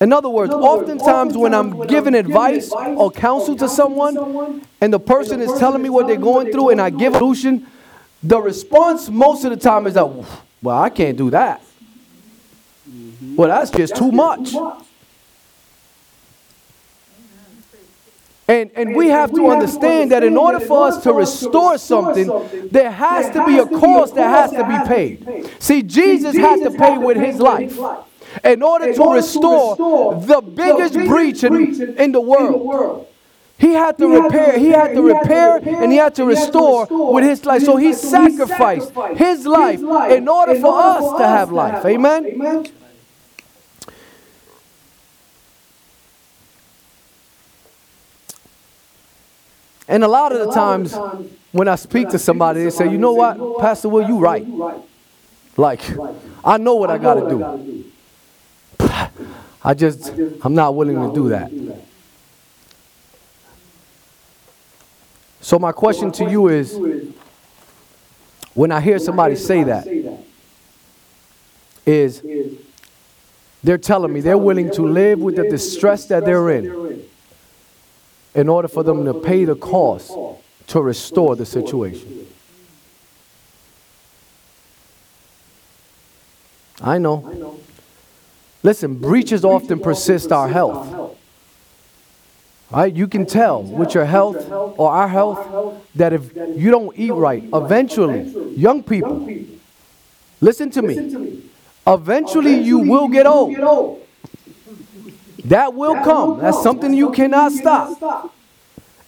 In 0.00 0.12
other 0.12 0.28
words, 0.28 0.52
oftentimes 0.52 1.36
when 1.38 1.54
I'm 1.54 1.86
giving 1.86 2.14
advice 2.14 2.70
or 2.70 3.10
counsel 3.10 3.56
to 3.56 3.68
someone 3.68 4.62
and 4.80 4.92
the 4.92 5.00
person 5.00 5.40
is 5.40 5.58
telling 5.58 5.80
me 5.82 5.88
what 5.88 6.06
they're 6.06 6.16
going 6.16 6.52
through 6.52 6.70
and 6.70 6.80
I 6.80 6.90
give 6.90 7.14
a 7.14 7.18
solution, 7.18 7.66
the 8.22 8.40
response 8.40 9.08
most 9.08 9.44
of 9.44 9.50
the 9.50 9.56
time 9.56 9.86
is 9.86 9.94
that, 9.94 10.06
well, 10.62 10.82
I 10.82 10.90
can't 10.90 11.16
do 11.16 11.30
that. 11.30 11.62
Mm-hmm. 12.88 13.36
Well, 13.36 13.48
that's 13.48 13.70
just 13.70 13.96
too 13.96 14.10
much. 14.12 14.54
And, 18.48 18.70
and 18.76 18.94
we 18.94 19.08
have 19.08 19.32
to 19.34 19.50
understand 19.50 20.12
that 20.12 20.22
in 20.22 20.36
order 20.36 20.60
for 20.60 20.86
us 20.86 21.02
to 21.02 21.12
restore 21.12 21.78
something, 21.78 22.68
there 22.70 22.92
has 22.92 23.32
to 23.32 23.44
be 23.44 23.58
a 23.58 23.66
cost 23.66 24.14
that 24.14 24.28
has 24.28 24.50
to 24.52 24.64
be 24.64 24.88
paid. 24.88 25.50
See, 25.60 25.82
Jesus 25.82 26.36
had 26.36 26.62
to 26.62 26.70
pay 26.70 26.96
with 26.96 27.16
his 27.16 27.40
life 27.40 27.76
in 28.44 28.62
order 28.62 28.94
to 28.94 29.12
restore 29.12 29.76
the 30.20 30.40
biggest 30.40 30.94
breach 30.94 31.42
in, 31.42 31.96
in 31.98 32.12
the 32.12 32.20
world. 32.20 33.08
He 33.58 33.72
had 33.72 33.96
to 33.98 34.22
repair, 34.22 34.58
he 34.58 34.68
had 34.68 34.94
to 34.94 35.02
repair 35.02 35.56
and 35.56 35.90
he 35.90 35.96
had 35.96 36.14
to 36.16 36.24
restore 36.26 36.86
with 36.90 37.24
his 37.24 37.44
life. 37.46 37.62
So 37.62 37.76
he 37.76 37.94
sacrificed 37.94 38.92
his 39.16 39.46
life 39.46 39.80
in 40.10 40.28
order 40.28 40.60
for 40.60 40.78
us 40.78 41.18
to 41.18 41.26
have 41.26 41.50
life. 41.50 41.84
Amen. 41.84 42.66
And 49.88 50.04
a 50.04 50.08
lot 50.08 50.32
of 50.32 50.46
the 50.46 50.52
times 50.52 50.94
when 51.52 51.68
I 51.68 51.76
speak 51.76 52.10
to 52.10 52.18
somebody, 52.18 52.64
they 52.64 52.70
say, 52.70 52.90
you 52.90 52.98
know 52.98 53.12
what, 53.14 53.60
Pastor 53.60 53.88
Will, 53.88 54.06
you 54.06 54.18
right. 54.18 54.46
Like, 55.56 55.80
I 56.44 56.58
know 56.58 56.74
what 56.74 56.90
I 56.90 56.98
got 56.98 57.14
to 57.14 57.28
do. 57.30 57.84
I 59.64 59.72
just, 59.72 60.12
I'm 60.42 60.54
not 60.54 60.74
willing 60.74 60.96
to 61.08 61.14
do 61.14 61.30
that. 61.30 61.50
So 65.46 65.60
my 65.60 65.70
question 65.70 66.10
to 66.10 66.28
you 66.28 66.48
is, 66.48 66.76
when 68.54 68.72
I 68.72 68.80
hear 68.80 68.98
somebody 68.98 69.36
say 69.36 69.62
that, 69.62 69.86
is 71.86 72.20
they're 73.62 73.78
telling 73.78 74.12
me 74.12 74.22
they're 74.22 74.36
willing 74.36 74.72
to 74.72 74.82
live 74.82 75.20
with 75.20 75.36
the 75.36 75.48
distress 75.48 76.06
that 76.06 76.24
they're 76.24 76.50
in 76.50 77.00
in 78.34 78.48
order 78.48 78.66
for 78.66 78.82
them 78.82 79.04
to 79.04 79.14
pay 79.14 79.44
the 79.44 79.54
cost 79.54 80.10
to 80.66 80.82
restore 80.82 81.36
the 81.36 81.46
situation. 81.46 82.26
I 86.80 86.98
know. 86.98 87.60
Listen, 88.64 88.96
breaches 88.96 89.44
often 89.44 89.78
persist 89.78 90.32
our 90.32 90.48
health. 90.48 91.05
Right? 92.70 92.92
You 92.92 93.06
can 93.06 93.26
tell 93.26 93.62
with 93.62 93.94
your 93.94 94.04
health 94.04 94.50
or 94.50 94.90
our 94.90 95.08
health 95.08 95.80
that 95.94 96.12
if 96.12 96.34
you 96.34 96.70
don't 96.70 96.96
eat 96.98 97.12
right, 97.12 97.44
eventually, 97.54 98.22
young 98.56 98.82
people, 98.82 99.28
listen 100.40 100.70
to 100.70 100.82
me, 100.82 101.42
eventually 101.86 102.60
you 102.60 102.78
will 102.80 103.08
get 103.08 103.26
old. 103.26 103.54
That 105.44 105.74
will 105.74 105.94
come. 106.02 106.40
That's 106.40 106.60
something 106.62 106.92
you 106.92 107.12
cannot 107.12 107.52
stop. 107.52 108.32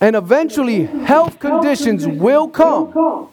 And 0.00 0.14
eventually, 0.14 0.84
health 0.84 1.40
conditions 1.40 2.06
will 2.06 2.46
come. 2.46 3.28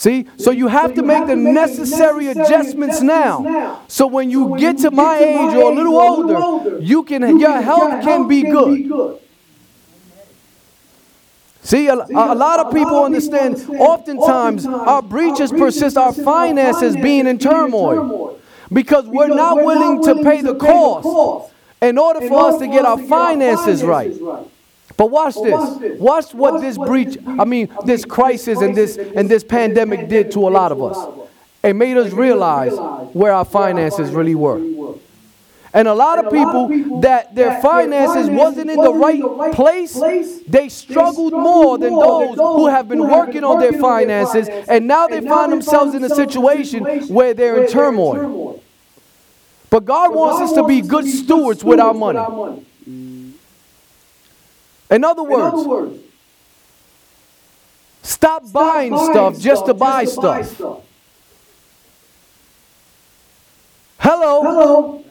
See? 0.00 0.26
So 0.38 0.50
you 0.50 0.68
have 0.68 0.94
to 0.94 1.02
make 1.02 1.26
the 1.26 1.36
necessary 1.36 2.28
adjustments 2.28 3.02
now. 3.02 3.82
So 3.86 4.06
when 4.06 4.30
you 4.30 4.56
get 4.58 4.78
to 4.78 4.90
my 4.90 5.18
age 5.18 5.54
or 5.54 5.70
a 5.70 5.74
little 5.74 6.00
older, 6.00 6.78
you 6.80 7.02
can 7.02 7.38
your 7.38 7.60
health 7.60 8.02
can 8.02 8.26
be 8.26 8.40
good. 8.44 9.18
See, 11.60 11.88
a, 11.88 11.96
a, 11.96 12.34
lot 12.34 12.60
of 12.60 12.72
people 12.72 13.04
understand 13.04 13.56
oftentimes 13.78 14.64
our 14.64 15.02
breaches 15.02 15.50
persist, 15.52 15.98
our 15.98 16.14
finances 16.14 16.96
being 16.96 17.26
in 17.26 17.38
turmoil 17.38 18.40
because 18.72 19.04
we're 19.06 19.28
not 19.28 19.56
willing 19.62 20.02
to 20.04 20.24
pay 20.24 20.40
the 20.40 20.54
cost 20.54 21.52
in 21.82 21.98
order 21.98 22.26
for 22.26 22.48
us 22.48 22.58
to 22.58 22.66
get 22.68 22.86
our 22.86 22.96
finances 23.02 23.82
right. 23.84 24.14
But 25.00 25.10
watch 25.10 25.34
this. 25.36 25.98
Watch 25.98 26.34
what 26.34 26.60
this 26.60 26.76
breach, 26.76 27.16
I 27.26 27.46
mean, 27.46 27.74
this 27.86 28.04
crisis 28.04 28.60
and 28.60 28.76
this 28.76 28.98
and 28.98 29.30
this 29.30 29.42
pandemic 29.42 30.10
did 30.10 30.30
to 30.32 30.46
a 30.46 30.50
lot 30.50 30.72
of 30.72 30.82
us. 30.82 31.26
It 31.62 31.72
made 31.72 31.96
us 31.96 32.12
realize 32.12 32.74
where 33.14 33.32
our 33.32 33.46
finances 33.46 34.10
really 34.10 34.34
were. 34.34 34.60
And 35.72 35.88
a 35.88 35.94
lot 35.94 36.22
of 36.22 36.30
people 36.30 37.00
that 37.00 37.34
their 37.34 37.62
finances 37.62 38.28
wasn't 38.28 38.70
in 38.70 38.76
the 38.76 38.92
right 38.92 39.54
place, 39.54 39.98
they 40.46 40.68
struggled 40.68 41.32
more 41.32 41.78
than 41.78 41.94
those 41.94 42.36
who 42.36 42.68
have 42.68 42.86
been 42.86 43.08
working 43.08 43.42
on 43.42 43.58
their 43.58 43.80
finances 43.80 44.50
and 44.68 44.86
now 44.86 45.06
they 45.06 45.22
find 45.22 45.50
themselves 45.50 45.94
in 45.94 46.04
a 46.04 46.10
situation 46.10 46.84
where 47.08 47.32
they're 47.32 47.64
in 47.64 47.70
turmoil. 47.70 48.62
But 49.70 49.86
God 49.86 50.14
wants 50.14 50.50
us 50.50 50.52
to 50.58 50.66
be 50.66 50.82
good 50.82 51.06
stewards 51.06 51.64
with 51.64 51.80
our 51.80 51.94
money. 51.94 52.66
In 54.90 55.04
other 55.04 55.22
words, 55.22 56.00
stop 58.02 58.50
buying 58.52 58.96
stuff 58.96 59.38
just 59.38 59.66
to 59.66 59.74
buy 59.74 60.04
stuff. 60.04 60.58
Hello. 63.98 64.42
Hello. 64.42 65.04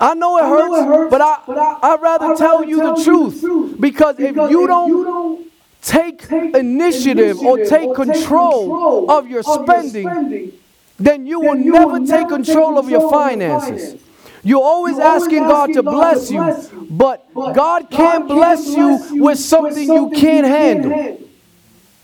I 0.00 0.14
know 0.14 0.38
it 0.38 0.44
hurts, 0.44 1.10
but 1.10 1.20
I, 1.20 1.78
I'd 1.82 2.02
rather 2.02 2.34
tell 2.34 2.64
you 2.64 2.78
the 2.78 3.02
truth. 3.04 3.78
Because 3.80 4.18
if 4.18 4.34
you 4.34 4.66
don't 4.66 5.50
take 5.82 6.30
initiative 6.30 7.40
or 7.40 7.58
take 7.58 7.94
control 7.94 9.10
of 9.10 9.28
your 9.28 9.42
spending, 9.42 10.52
then 10.98 11.26
you 11.26 11.40
will 11.40 11.54
never 11.54 12.04
take 12.04 12.28
control 12.28 12.78
of 12.78 12.88
your 12.88 13.10
finances. 13.10 14.00
You're 14.44 14.62
always 14.62 14.98
asking 14.98 15.40
God 15.40 15.72
to 15.72 15.82
bless 15.82 16.30
you, 16.30 16.86
but 16.90 17.26
God 17.34 17.90
can't 17.90 18.28
bless 18.28 18.68
you 18.68 19.22
with 19.22 19.38
something 19.38 19.90
you 19.90 20.10
can't 20.10 20.46
handle. 20.46 21.18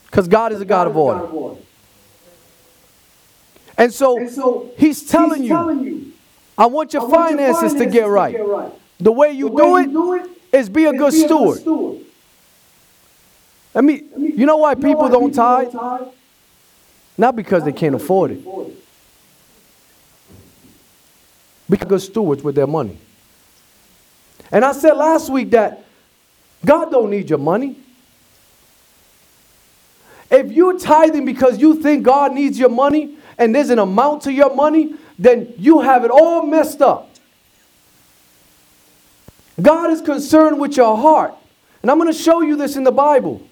Because 0.07 0.27
God 0.27 0.53
is 0.53 0.61
a 0.61 0.65
God 0.65 0.87
of 0.87 0.97
order. 0.97 1.59
And 3.77 3.93
so 3.93 4.71
He's 4.77 5.07
telling 5.07 5.45
you, 5.45 6.13
I 6.57 6.67
want 6.67 6.93
your 6.93 7.09
finances 7.09 7.75
to 7.75 7.87
get 7.87 8.09
right. 8.09 8.37
The 8.99 9.13
way 9.13 9.33
you 9.33 9.51
do 9.51 9.77
it 10.15 10.31
is 10.53 10.69
be 10.69 10.87
a 10.87 10.93
good 10.93 11.13
steward. 11.13 11.61
I 13.75 13.83
mean, 13.83 14.11
you 14.17 14.47
know 14.47 14.57
why 14.57 14.75
people 14.75 15.09
don't 15.09 15.33
tithe? 15.33 15.75
Not 17.17 17.37
because 17.37 17.65
they 17.65 17.73
can't 17.73 17.95
afford 17.95 18.33
it. 18.33 18.41
Be 21.71 21.77
good 21.77 22.03
stewards 22.03 22.43
with 22.43 22.57
their 22.57 22.67
money. 22.67 22.99
And 24.51 24.65
I 24.65 24.73
said 24.73 24.95
last 24.95 25.31
week 25.31 25.53
that 25.53 25.85
God 26.65 26.91
don't 26.91 27.11
need 27.11 27.31
your 27.31 27.39
money. 27.39 27.77
If 30.31 30.53
you're 30.53 30.79
tithing 30.79 31.25
because 31.25 31.61
you 31.61 31.81
think 31.81 32.05
God 32.05 32.33
needs 32.33 32.59
your 32.59 32.69
money 32.69 33.17
and 33.39 33.55
there's 33.55 33.71
an 33.71 33.79
amount 33.79 34.23
to 34.23 34.33
your 34.33 34.55
money, 34.55 34.95
then 35.19 35.55
you 35.57 35.81
have 35.81 36.05
it 36.05 36.11
all 36.11 36.45
messed 36.45 36.83
up. 36.83 37.09
God 39.61 39.91
is 39.91 40.01
concerned 40.01 40.59
with 40.59 40.77
your 40.77 40.97
heart. 40.97 41.35
And 41.83 41.91
I'm 41.91 41.99
going 41.99 42.13
to 42.13 42.19
show 42.19 42.41
you 42.41 42.57
this 42.57 42.77
in 42.77 42.85
the 42.85 42.93
Bible. 42.93 43.47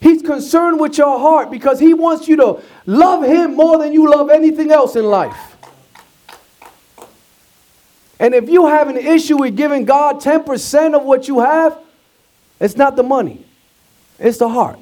He's 0.00 0.22
concerned 0.22 0.80
with 0.80 0.96
your 0.96 1.18
heart 1.18 1.50
because 1.50 1.80
he 1.80 1.92
wants 1.92 2.28
you 2.28 2.36
to 2.36 2.62
love 2.86 3.24
him 3.24 3.56
more 3.56 3.78
than 3.78 3.92
you 3.92 4.10
love 4.10 4.30
anything 4.30 4.70
else 4.70 4.96
in 4.96 5.04
life. 5.04 5.56
And 8.20 8.34
if 8.34 8.48
you 8.48 8.66
have 8.66 8.88
an 8.88 8.96
issue 8.96 9.38
with 9.38 9.56
giving 9.56 9.84
God 9.84 10.20
10% 10.20 10.94
of 10.94 11.04
what 11.04 11.28
you 11.28 11.40
have, 11.40 11.78
it's 12.60 12.76
not 12.76 12.96
the 12.96 13.02
money, 13.02 13.44
it's 14.18 14.38
the 14.38 14.48
heart. 14.48 14.78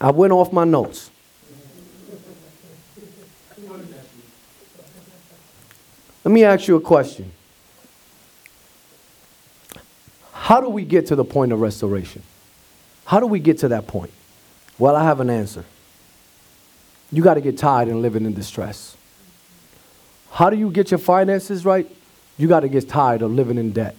I 0.00 0.10
went 0.10 0.32
off 0.32 0.52
my 0.52 0.64
notes. 0.64 1.10
Let 6.24 6.32
me 6.32 6.44
ask 6.44 6.66
you 6.66 6.76
a 6.76 6.80
question. 6.80 7.30
How 10.32 10.60
do 10.60 10.68
we 10.68 10.84
get 10.84 11.06
to 11.08 11.16
the 11.16 11.24
point 11.24 11.52
of 11.52 11.60
restoration? 11.60 12.22
How 13.04 13.20
do 13.20 13.26
we 13.26 13.38
get 13.38 13.58
to 13.58 13.68
that 13.68 13.86
point? 13.86 14.10
Well, 14.78 14.96
I 14.96 15.04
have 15.04 15.20
an 15.20 15.30
answer. 15.30 15.64
You 17.12 17.22
got 17.22 17.34
to 17.34 17.40
get 17.40 17.56
tired 17.56 17.88
and 17.88 18.02
living 18.02 18.26
in 18.26 18.34
distress. 18.34 18.96
How 20.36 20.50
do 20.50 20.56
you 20.56 20.70
get 20.70 20.90
your 20.90 20.98
finances 20.98 21.64
right? 21.64 21.90
You 22.38 22.48
got 22.48 22.60
to 22.60 22.68
get 22.68 22.88
tired 22.88 23.22
of 23.22 23.32
living 23.32 23.58
in 23.58 23.72
debt. 23.72 23.96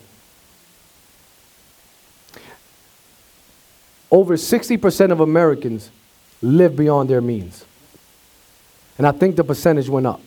over 4.12 4.36
60% 4.36 5.12
of 5.12 5.20
Americans 5.20 5.92
live 6.42 6.76
beyond 6.76 7.10
their 7.10 7.22
means. 7.22 7.66
And 8.98 9.06
I 9.06 9.12
think 9.12 9.36
the 9.36 9.44
percentage 9.44 9.90
went 9.90 10.08
up. 10.08 10.22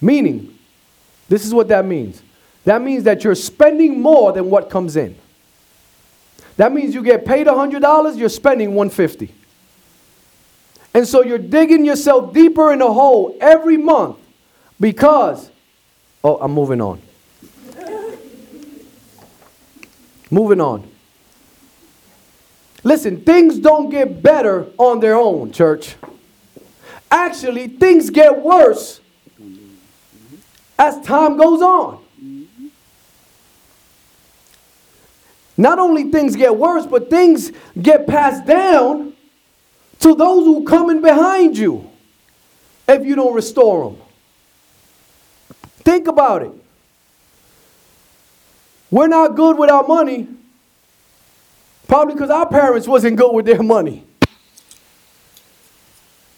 Meaning, 0.00 0.58
this 1.28 1.46
is 1.46 1.54
what 1.54 1.68
that 1.68 1.84
means. 1.86 2.22
That 2.64 2.82
means 2.82 3.04
that 3.04 3.24
you're 3.24 3.34
spending 3.34 4.00
more 4.00 4.32
than 4.32 4.50
what 4.50 4.70
comes 4.70 4.96
in. 4.96 5.16
That 6.56 6.72
means 6.72 6.94
you 6.94 7.02
get 7.02 7.24
paid 7.24 7.46
$100, 7.46 8.18
you're 8.18 8.28
spending 8.28 8.74
150. 8.74 9.32
And 10.94 11.08
so 11.08 11.22
you're 11.22 11.38
digging 11.38 11.84
yourself 11.84 12.34
deeper 12.34 12.72
in 12.72 12.82
a 12.82 12.92
hole 12.92 13.36
every 13.40 13.78
month 13.78 14.18
because 14.82 15.48
Oh, 16.24 16.36
I'm 16.40 16.52
moving 16.52 16.80
on. 16.80 17.00
moving 20.30 20.60
on. 20.60 20.88
Listen, 22.84 23.20
things 23.22 23.58
don't 23.58 23.90
get 23.90 24.22
better 24.22 24.66
on 24.78 25.00
their 25.00 25.14
own, 25.16 25.52
church. 25.52 25.96
Actually, 27.10 27.68
things 27.68 28.08
get 28.10 28.40
worse 28.40 29.00
as 30.78 31.00
time 31.04 31.36
goes 31.36 31.60
on. 31.60 31.98
Not 35.56 35.78
only 35.78 36.10
things 36.10 36.34
get 36.34 36.56
worse, 36.56 36.86
but 36.86 37.10
things 37.10 37.52
get 37.80 38.06
passed 38.06 38.46
down 38.46 39.12
to 40.00 40.14
those 40.14 40.44
who 40.44 40.64
come 40.64 40.88
in 40.88 41.02
behind 41.02 41.58
you 41.58 41.90
if 42.88 43.04
you 43.04 43.14
don't 43.14 43.34
restore 43.34 43.90
them. 43.90 44.00
Think 45.84 46.06
about 46.06 46.42
it. 46.42 46.52
We're 48.90 49.08
not 49.08 49.34
good 49.36 49.58
with 49.58 49.70
our 49.70 49.86
money, 49.86 50.28
probably 51.88 52.14
because 52.14 52.30
our 52.30 52.48
parents 52.48 52.86
wasn't 52.86 53.16
good 53.16 53.32
with 53.32 53.46
their 53.46 53.62
money. 53.62 54.04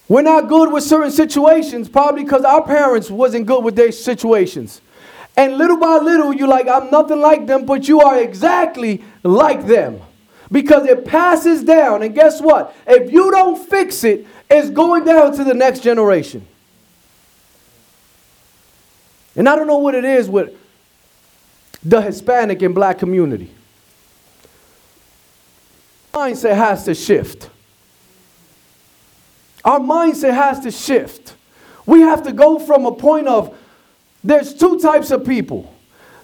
We're 0.09 0.23
not 0.23 0.49
good 0.49 0.73
with 0.73 0.85
certain 0.85 1.11
situations, 1.11 1.89
probably 1.89 2.25
because 2.25 2.45
our 2.45 2.63
parents 2.63 3.11
wasn't 3.11 3.47
good 3.47 3.65
with 3.65 3.75
their 3.75 3.91
situations. 3.91 4.81
And 5.37 5.59
little 5.59 5.79
by 5.79 5.99
little, 5.99 6.33
you're 6.33 6.47
like, 6.47 6.69
I'm 6.69 6.91
nothing 6.91 7.21
like 7.21 7.47
them, 7.47 7.65
but 7.65 7.89
you 7.89 8.01
are 8.01 8.21
exactly 8.21 9.03
like 9.23 9.67
them. 9.67 10.01
Because 10.53 10.87
it 10.87 11.05
passes 11.05 11.65
down. 11.65 12.03
And 12.03 12.15
guess 12.15 12.41
what? 12.41 12.77
If 12.87 13.11
you 13.13 13.31
don't 13.31 13.59
fix 13.69 14.05
it, 14.05 14.27
it's 14.49 14.71
going 14.71 15.05
down 15.05 15.35
to 15.37 15.43
the 15.43 15.55
next 15.55 15.81
generation. 15.81 16.47
And 19.37 19.49
I 19.49 19.57
don't 19.57 19.67
know 19.67 19.79
what 19.79 19.95
it 19.95 20.05
is 20.05 20.29
with 20.29 20.55
the 21.83 22.01
Hispanic 22.01 22.63
and 22.63 22.75
black 22.75 22.99
community. 22.99 23.53
Mindset 26.13 26.57
has 26.57 26.85
to 26.85 26.95
shift. 26.95 27.51
Our 29.65 29.81
mindset 29.81 30.35
has 30.35 30.61
to 30.61 30.71
shift. 30.71 31.35
We 31.87 32.01
have 32.03 32.23
to 32.25 32.33
go 32.33 32.59
from 32.59 32.87
a 32.87 32.93
point 32.93 33.27
of 33.27 33.57
there's 34.23 34.55
two 34.55 34.79
types 34.79 35.11
of 35.11 35.27
people. 35.27 35.75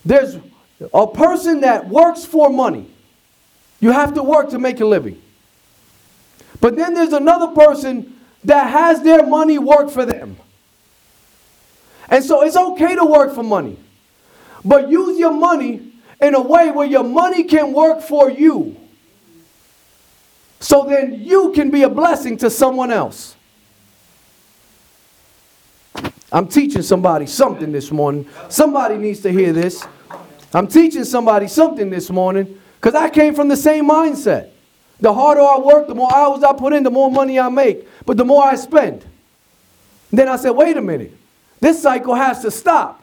There's 0.05 0.39
a 0.95 1.07
person 1.07 1.61
that 1.63 1.89
works 1.89 2.25
for 2.25 2.49
money. 2.49 2.87
You 3.81 3.93
have 3.93 4.15
to 4.15 4.23
work 4.23 4.51
to 4.51 4.59
make 4.59 4.81
a 4.81 4.87
living. 4.87 5.21
But 6.61 6.77
then 6.77 6.95
there's 6.95 7.13
another 7.13 7.49
person 7.49 8.19
that 8.45 8.71
has 8.71 9.03
their 9.03 9.27
money 9.27 9.59
work 9.59 9.91
for 9.91 10.07
them. 10.07 10.10
And 12.11 12.25
so 12.25 12.43
it's 12.43 12.57
okay 12.57 12.97
to 12.97 13.05
work 13.05 13.35
for 13.35 13.45
money. 13.45 13.79
But 14.65 14.91
use 14.91 15.19
your 15.19 15.33
money 15.33 15.93
in 16.21 16.35
a 16.35 16.41
way 16.41 16.71
where 16.71 16.87
your 16.87 17.05
money 17.05 17.45
can 17.45 17.73
work 17.73 18.03
for 18.03 18.29
you. 18.29 18.77
So 20.59 20.85
then 20.85 21.23
you 21.23 21.53
can 21.53 21.71
be 21.71 21.85
a 21.85 21.89
blessing 21.89 22.37
to 22.39 22.51
someone 22.51 22.91
else. 22.91 23.37
I'm 26.33 26.47
teaching 26.47 26.83
somebody 26.83 27.27
something 27.27 27.73
this 27.73 27.91
morning. 27.91 28.29
Somebody 28.49 28.97
needs 28.99 29.21
to 29.21 29.33
hear 29.33 29.53
this. 29.53 29.87
I'm 30.53 30.67
teaching 30.67 31.05
somebody 31.05 31.49
something 31.49 31.91
this 31.91 32.11
morning 32.11 32.61
because 32.75 32.95
I 32.95 33.09
came 33.09 33.35
from 33.35 33.49
the 33.49 33.57
same 33.57 33.89
mindset. 33.89 34.51
The 35.01 35.15
harder 35.15 35.41
I 35.41 35.59
work, 35.59 35.87
the 35.87 35.95
more 35.95 36.15
hours 36.15 36.43
I 36.43 36.53
put 36.53 36.73
in, 36.73 36.83
the 36.83 36.91
more 36.91 37.11
money 37.11 37.41
I 37.41 37.49
make, 37.49 37.89
but 38.05 38.17
the 38.17 38.25
more 38.25 38.45
I 38.45 38.57
spend. 38.57 39.05
Then 40.13 40.29
I 40.29 40.37
said, 40.37 40.51
wait 40.51 40.77
a 40.77 40.83
minute. 40.83 41.17
This 41.61 41.83
cycle 41.83 42.15
has 42.15 42.41
to 42.43 42.51
stop. 42.51 43.03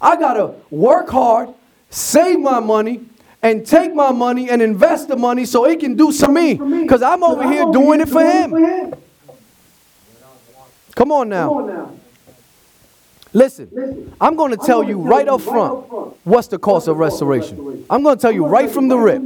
I 0.00 0.16
got 0.16 0.34
to 0.34 0.54
work 0.70 1.08
hard, 1.08 1.48
save 1.90 2.38
my 2.38 2.60
money, 2.60 3.00
and 3.42 3.66
take 3.66 3.94
my 3.94 4.12
money 4.12 4.50
and 4.50 4.60
invest 4.60 5.08
the 5.08 5.16
money 5.16 5.44
so 5.46 5.64
it 5.64 5.80
can 5.80 5.94
do 5.96 6.12
some 6.12 6.34
me. 6.34 6.54
Because 6.54 7.02
I'm 7.02 7.22
over 7.24 7.48
here 7.50 7.64
doing 7.72 8.00
it 8.00 8.08
for 8.08 8.22
him. 8.22 8.94
Come 10.94 11.12
on 11.12 11.28
now. 11.28 11.92
Listen, 13.36 14.14
I'm 14.18 14.34
going 14.34 14.50
to 14.52 14.56
tell 14.56 14.82
you 14.82 14.98
right 14.98 15.28
up 15.28 15.42
front 15.42 15.86
what's 16.24 16.48
the 16.48 16.58
cost 16.58 16.88
of 16.88 16.96
restoration. 16.96 17.84
I'm 17.90 18.02
going 18.02 18.16
to 18.16 18.22
tell 18.22 18.32
you 18.32 18.46
right 18.46 18.70
from 18.70 18.88
the 18.88 18.96
rip. 18.96 19.20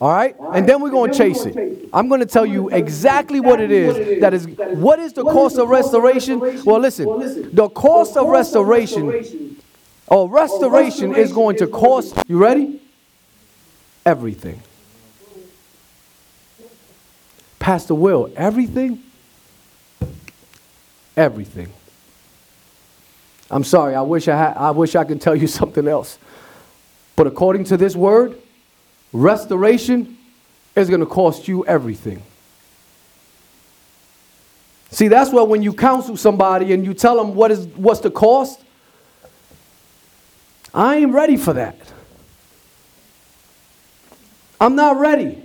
All 0.00 0.10
right? 0.10 0.34
And 0.52 0.68
then 0.68 0.82
we're 0.82 0.90
going 0.90 1.12
to 1.12 1.16
chase 1.16 1.44
it. 1.46 1.88
I'm 1.92 2.08
going 2.08 2.18
to 2.18 2.26
tell 2.26 2.44
you 2.44 2.70
exactly 2.70 3.38
what 3.38 3.60
it 3.60 3.70
is. 3.70 4.20
That 4.20 4.34
is, 4.34 4.48
what 4.48 4.98
is 4.98 5.12
the 5.12 5.22
cost 5.22 5.58
of 5.58 5.68
restoration? 5.68 6.40
Well, 6.64 6.80
listen, 6.80 7.06
the 7.54 7.68
cost 7.68 8.16
of 8.16 8.26
restoration, 8.26 9.56
or 10.08 10.24
oh, 10.24 10.26
restoration 10.26 11.14
is 11.14 11.30
oh, 11.30 11.34
going 11.36 11.56
to 11.58 11.68
cost, 11.68 12.16
you 12.26 12.38
ready? 12.38 12.82
Everything. 14.04 14.60
Pastor 17.60 17.94
Will, 17.94 18.28
everything? 18.34 19.04
Everything. 21.16 21.72
I'm 23.52 23.64
sorry, 23.64 23.94
I 23.94 24.00
wish 24.00 24.28
I, 24.28 24.36
had, 24.36 24.56
I 24.56 24.70
wish 24.70 24.96
I 24.96 25.04
could 25.04 25.20
tell 25.20 25.36
you 25.36 25.46
something 25.60 25.86
else. 25.86 26.18
But 27.14 27.26
according 27.26 27.64
to 27.64 27.76
this 27.76 27.94
word, 27.94 28.38
restoration 29.12 30.16
is 30.74 30.88
going 30.88 31.00
to 31.00 31.06
cost 31.06 31.46
you 31.46 31.64
everything. 31.66 32.22
See, 34.90 35.08
that's 35.08 35.30
why 35.30 35.42
when 35.42 35.62
you 35.62 35.72
counsel 35.72 36.16
somebody 36.16 36.72
and 36.72 36.84
you 36.84 36.94
tell 36.94 37.16
them 37.16 37.34
what 37.34 37.50
is 37.50 37.66
what's 37.66 38.00
the 38.00 38.10
cost, 38.10 38.60
I 40.74 40.96
ain't 40.96 41.12
ready 41.12 41.36
for 41.36 41.52
that. 41.52 41.76
I'm 44.60 44.76
not 44.76 44.98
ready. 44.98 45.42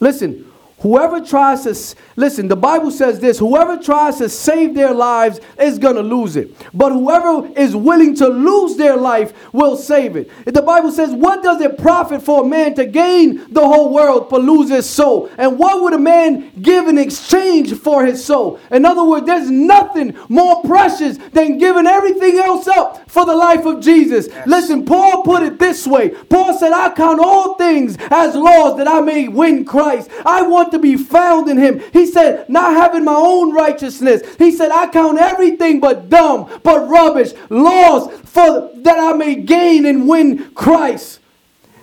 Listen, 0.00 0.50
Whoever 0.84 1.22
tries 1.22 1.62
to, 1.62 1.96
listen, 2.14 2.46
the 2.46 2.56
Bible 2.56 2.90
says 2.90 3.18
this 3.18 3.38
whoever 3.38 3.82
tries 3.82 4.18
to 4.18 4.28
save 4.28 4.74
their 4.74 4.92
lives 4.92 5.40
is 5.58 5.78
going 5.78 5.96
to 5.96 6.02
lose 6.02 6.36
it. 6.36 6.54
But 6.74 6.92
whoever 6.92 7.48
is 7.58 7.74
willing 7.74 8.14
to 8.16 8.28
lose 8.28 8.76
their 8.76 8.94
life 8.94 9.32
will 9.54 9.78
save 9.78 10.14
it. 10.14 10.30
The 10.44 10.60
Bible 10.60 10.92
says, 10.92 11.14
What 11.14 11.42
does 11.42 11.62
it 11.62 11.78
profit 11.78 12.20
for 12.20 12.44
a 12.44 12.46
man 12.46 12.74
to 12.74 12.84
gain 12.84 13.50
the 13.50 13.66
whole 13.66 13.94
world 13.94 14.28
but 14.28 14.42
lose 14.42 14.68
his 14.68 14.86
soul? 14.86 15.30
And 15.38 15.58
what 15.58 15.80
would 15.80 15.94
a 15.94 15.98
man 15.98 16.50
give 16.60 16.86
in 16.86 16.98
exchange 16.98 17.72
for 17.78 18.04
his 18.04 18.22
soul? 18.22 18.60
In 18.70 18.84
other 18.84 19.04
words, 19.04 19.24
there's 19.24 19.50
nothing 19.50 20.14
more 20.28 20.60
precious 20.64 21.16
than 21.32 21.56
giving 21.56 21.86
everything 21.86 22.36
else 22.36 22.68
up 22.68 23.10
for 23.10 23.24
the 23.24 23.34
life 23.34 23.64
of 23.64 23.80
Jesus. 23.80 24.26
Yes. 24.28 24.46
Listen, 24.46 24.84
Paul 24.84 25.22
put 25.22 25.42
it 25.42 25.58
this 25.58 25.86
way 25.86 26.10
Paul 26.10 26.58
said, 26.58 26.72
I 26.72 26.92
count 26.92 27.20
all 27.20 27.54
things 27.54 27.96
as 28.10 28.34
laws 28.34 28.76
that 28.76 28.86
I 28.86 29.00
may 29.00 29.28
win 29.28 29.64
Christ. 29.64 30.10
I 30.26 30.42
want 30.42 30.73
to 30.74 30.78
be 30.78 30.96
found 30.96 31.48
in 31.48 31.56
him. 31.56 31.82
He 31.92 32.04
said, 32.06 32.48
not 32.48 32.72
having 32.72 33.04
my 33.04 33.14
own 33.14 33.54
righteousness. 33.54 34.22
He 34.36 34.52
said, 34.52 34.70
I 34.70 34.88
count 34.88 35.18
everything 35.18 35.80
but 35.80 36.10
dumb, 36.10 36.60
but 36.62 36.88
rubbish, 36.88 37.32
lost 37.48 38.10
for 38.26 38.70
that 38.74 38.98
I 38.98 39.16
may 39.16 39.36
gain 39.36 39.86
and 39.86 40.08
win 40.08 40.50
Christ. 40.54 41.20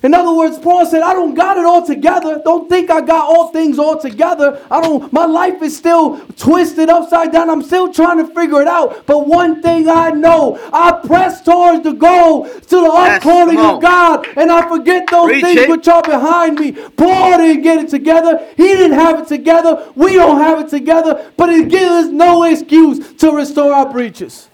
In 0.04 0.16
other 0.16 0.34
words, 0.34 0.58
Paul 0.58 0.86
said, 0.86 1.04
I 1.04 1.14
don't 1.14 1.36
got 1.36 1.58
it 1.58 1.66
all 1.66 1.86
together. 1.86 2.42
Don't 2.44 2.68
think 2.68 2.90
I 2.90 3.02
got 3.02 3.26
all 3.26 3.50
things 3.50 3.78
all 3.78 4.00
together. 4.00 4.60
I 4.72 4.82
don't, 4.82 5.14
my 5.14 5.26
life 5.26 5.62
is 5.62 5.78
still 5.78 6.20
twisted 6.38 6.90
upside 6.90 7.32
down. 7.32 7.52
I'm 7.52 7.62
still 7.62 7.94
trying 7.94 8.18
to 8.18 8.34
figure 8.34 8.62
it 8.62 8.68
out. 8.68 9.06
But 9.06 9.28
one 9.28 9.62
thing 9.62 9.88
I 9.88 10.10
know, 10.10 10.60
I 10.74 10.92
press 11.06 11.44
towards 11.44 11.84
the 11.84 11.92
goal 11.92 12.46
to 12.46 12.76
the 12.76 12.82
yes, 12.82 13.24
upcalling 13.24 13.76
of 13.76 13.82
God. 13.82 14.28
And 14.36 14.52
I 14.52 14.68
forget 14.68 15.08
those 15.12 15.30
Reach 15.30 15.44
things 15.44 15.62
it. 15.62 15.70
which 15.70 15.88
are 15.88 16.02
behind 16.02 16.60
me. 16.60 16.72
Paul 16.72 17.38
didn't 17.38 17.62
get 17.62 17.84
it 17.86 17.90
together. 17.90 18.48
He 18.58 18.64
didn't 18.64 18.98
have 18.98 19.20
it 19.20 19.28
together. 19.28 19.92
We 19.96 20.16
don't 20.16 20.40
have 20.40 20.60
it 20.60 20.70
together. 20.70 21.32
But 21.38 21.50
it 21.50 21.70
gives 21.70 21.92
us 21.92 22.06
no 22.08 22.44
excuse 22.44 23.14
to 23.18 23.32
restore 23.32 23.72
our 23.72 23.92
breaches. 23.92 24.50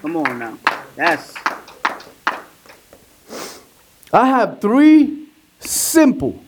Come 0.00 0.16
on 0.16 0.38
now. 0.38 0.58
Yes. 0.96 1.34
I 4.16 4.24
have 4.24 4.62
three 4.62 5.26
simple 5.60 6.42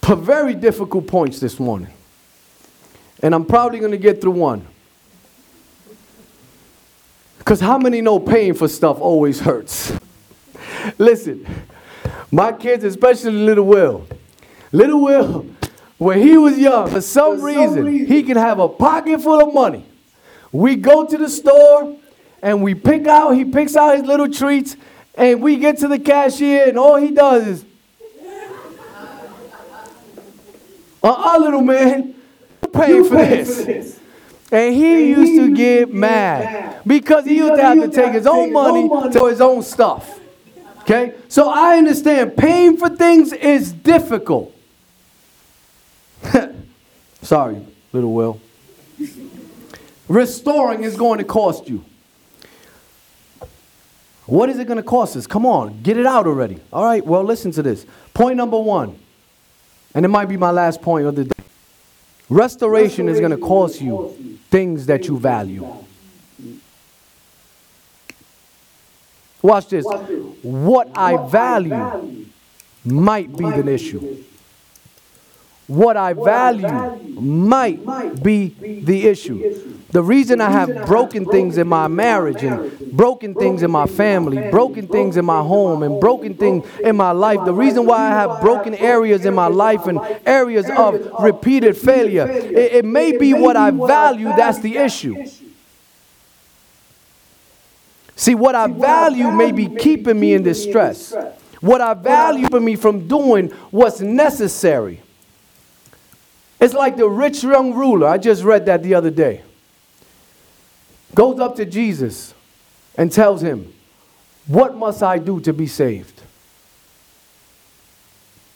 but 0.00 0.16
very 0.16 0.54
difficult 0.54 1.06
points 1.06 1.38
this 1.38 1.60
morning. 1.60 1.92
And 3.22 3.36
I'm 3.36 3.44
probably 3.44 3.78
going 3.78 3.92
to 3.92 3.98
get 3.98 4.20
through 4.20 4.32
one. 4.32 4.66
Because 7.38 7.60
how 7.60 7.78
many 7.78 8.00
know 8.00 8.18
paying 8.18 8.54
for 8.54 8.66
stuff 8.66 9.00
always 9.00 9.38
hurts? 9.38 9.92
Listen, 10.98 11.46
my 12.32 12.50
kids, 12.50 12.82
especially 12.82 13.30
little 13.30 13.66
Will, 13.66 14.08
Little 14.72 15.02
Will, 15.02 15.46
when 15.98 16.18
he 16.20 16.36
was 16.36 16.58
young, 16.58 16.90
for 16.90 17.00
some, 17.00 17.40
reason, 17.40 18.06
he 18.06 18.24
can 18.24 18.36
have 18.36 18.58
a 18.58 18.68
pocket 18.68 19.20
full 19.20 19.40
of 19.40 19.54
money. 19.54 19.84
We 20.50 20.74
go 20.74 21.06
to 21.06 21.16
the 21.16 21.28
store 21.28 21.96
and 22.42 22.60
we 22.60 22.74
pick 22.74 23.06
out, 23.06 23.36
he 23.36 23.44
picks 23.44 23.76
out 23.76 23.98
his 23.98 24.04
little 24.04 24.28
treats, 24.28 24.74
and 25.14 25.42
we 25.42 25.56
get 25.56 25.78
to 25.78 25.88
the 25.88 25.98
cashier, 25.98 26.68
and 26.68 26.78
all 26.78 26.96
he 26.96 27.10
does 27.10 27.46
is, 27.46 27.64
uh-uh, 31.02 31.38
little 31.38 31.62
man, 31.62 32.14
paying 32.72 33.04
for 33.04 33.16
this. 33.16 33.98
And 34.52 34.74
he 34.74 35.10
used 35.10 35.40
to 35.40 35.54
get 35.54 35.92
mad 35.92 36.80
because 36.86 37.24
he 37.24 37.36
used 37.36 37.54
to 37.54 37.62
have 37.62 37.80
to 37.80 37.88
take 37.88 38.12
his 38.12 38.26
own 38.26 38.52
money 38.52 38.88
to 38.88 39.26
his 39.26 39.40
own 39.40 39.62
stuff. 39.62 40.18
Okay? 40.80 41.14
So 41.28 41.48
I 41.48 41.76
understand 41.78 42.36
paying 42.36 42.76
for 42.76 42.88
things 42.88 43.32
is 43.32 43.72
difficult. 43.72 44.54
Sorry, 47.22 47.64
little 47.92 48.12
Will. 48.12 48.40
Restoring 50.08 50.82
is 50.82 50.96
going 50.96 51.18
to 51.18 51.24
cost 51.24 51.68
you. 51.68 51.84
What 54.30 54.48
is 54.48 54.60
it 54.60 54.68
going 54.68 54.76
to 54.76 54.84
cost 54.84 55.16
us? 55.16 55.26
Come 55.26 55.44
on, 55.44 55.82
get 55.82 55.96
it 55.96 56.06
out 56.06 56.28
already. 56.28 56.60
All 56.72 56.84
right, 56.84 57.04
well, 57.04 57.24
listen 57.24 57.50
to 57.50 57.64
this. 57.64 57.84
Point 58.14 58.36
number 58.36 58.56
one, 58.56 58.96
and 59.92 60.04
it 60.04 60.08
might 60.08 60.26
be 60.26 60.36
my 60.36 60.52
last 60.52 60.80
point 60.80 61.04
of 61.06 61.16
the 61.16 61.24
day. 61.24 61.44
Restoration, 62.28 63.06
Restoration 63.06 63.08
is 63.08 63.18
going 63.18 63.32
to 63.32 63.38
cost 63.38 63.80
you 63.80 64.38
things 64.48 64.86
that 64.86 65.08
you 65.08 65.18
value. 65.18 65.66
Watch 69.42 69.66
this. 69.66 69.84
What 70.42 70.96
I 70.96 71.26
value 71.26 72.26
might 72.84 73.36
be 73.36 73.50
the 73.50 73.68
issue. 73.68 74.22
What 75.66 75.96
I 75.96 76.12
value 76.12 77.20
might 77.20 78.22
be 78.22 78.80
the 78.84 79.08
issue. 79.08 79.79
The 79.92 80.02
reason 80.02 80.40
I 80.40 80.50
have 80.50 80.86
broken 80.86 81.24
things 81.24 81.58
in 81.58 81.66
my 81.66 81.88
marriage 81.88 82.44
and 82.44 82.78
broken 82.92 83.34
things 83.34 83.64
in 83.64 83.72
my 83.72 83.86
family, 83.86 84.48
broken 84.50 84.86
things 84.86 85.16
in 85.16 85.24
my 85.24 85.40
home, 85.42 85.82
and 85.82 86.00
broken 86.00 86.34
things 86.34 86.64
in 86.84 86.96
my 86.96 87.10
life, 87.10 87.44
the 87.44 87.52
reason 87.52 87.86
why 87.86 88.06
I 88.06 88.10
have 88.10 88.40
broken 88.40 88.74
areas 88.74 89.24
in 89.24 89.34
my 89.34 89.48
life 89.48 89.86
and 89.86 89.98
areas 90.24 90.70
of 90.70 91.10
repeated 91.20 91.76
failure, 91.76 92.28
it, 92.28 92.72
it 92.72 92.84
may 92.84 93.16
be 93.16 93.34
what 93.34 93.56
I 93.56 93.72
value 93.72 94.28
that's 94.36 94.60
the 94.60 94.76
issue. 94.76 95.16
See, 98.14 98.36
what 98.36 98.54
I 98.54 98.68
value 98.68 99.30
may 99.32 99.50
be 99.50 99.66
keeping 99.66 100.20
me 100.20 100.34
in 100.34 100.44
distress. 100.44 101.14
What 101.60 101.80
I 101.80 101.94
value 101.94 102.46
for 102.48 102.60
me 102.60 102.76
from 102.76 103.08
doing 103.08 103.48
what's 103.70 104.00
necessary. 104.00 105.02
It's 106.60 106.74
like 106.74 106.96
the 106.96 107.08
rich 107.08 107.42
young 107.42 107.74
ruler. 107.74 108.06
I 108.06 108.18
just 108.18 108.44
read 108.44 108.66
that 108.66 108.82
the 108.82 108.94
other 108.94 109.10
day. 109.10 109.42
Goes 111.14 111.40
up 111.40 111.56
to 111.56 111.64
Jesus 111.64 112.34
and 112.96 113.10
tells 113.10 113.42
him, 113.42 113.72
What 114.46 114.76
must 114.76 115.02
I 115.02 115.18
do 115.18 115.40
to 115.40 115.52
be 115.52 115.66
saved? 115.66 116.20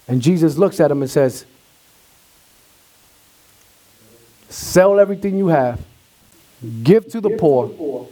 And 0.06 0.20
Jesus 0.20 0.56
looks 0.56 0.80
at 0.80 0.90
him 0.90 1.02
and 1.02 1.10
says, 1.10 1.46
Sell 4.48 5.00
everything 5.00 5.36
you 5.36 5.48
have, 5.48 5.80
give 6.82 7.08
to 7.08 7.20
the 7.20 7.30
poor, 7.30 8.06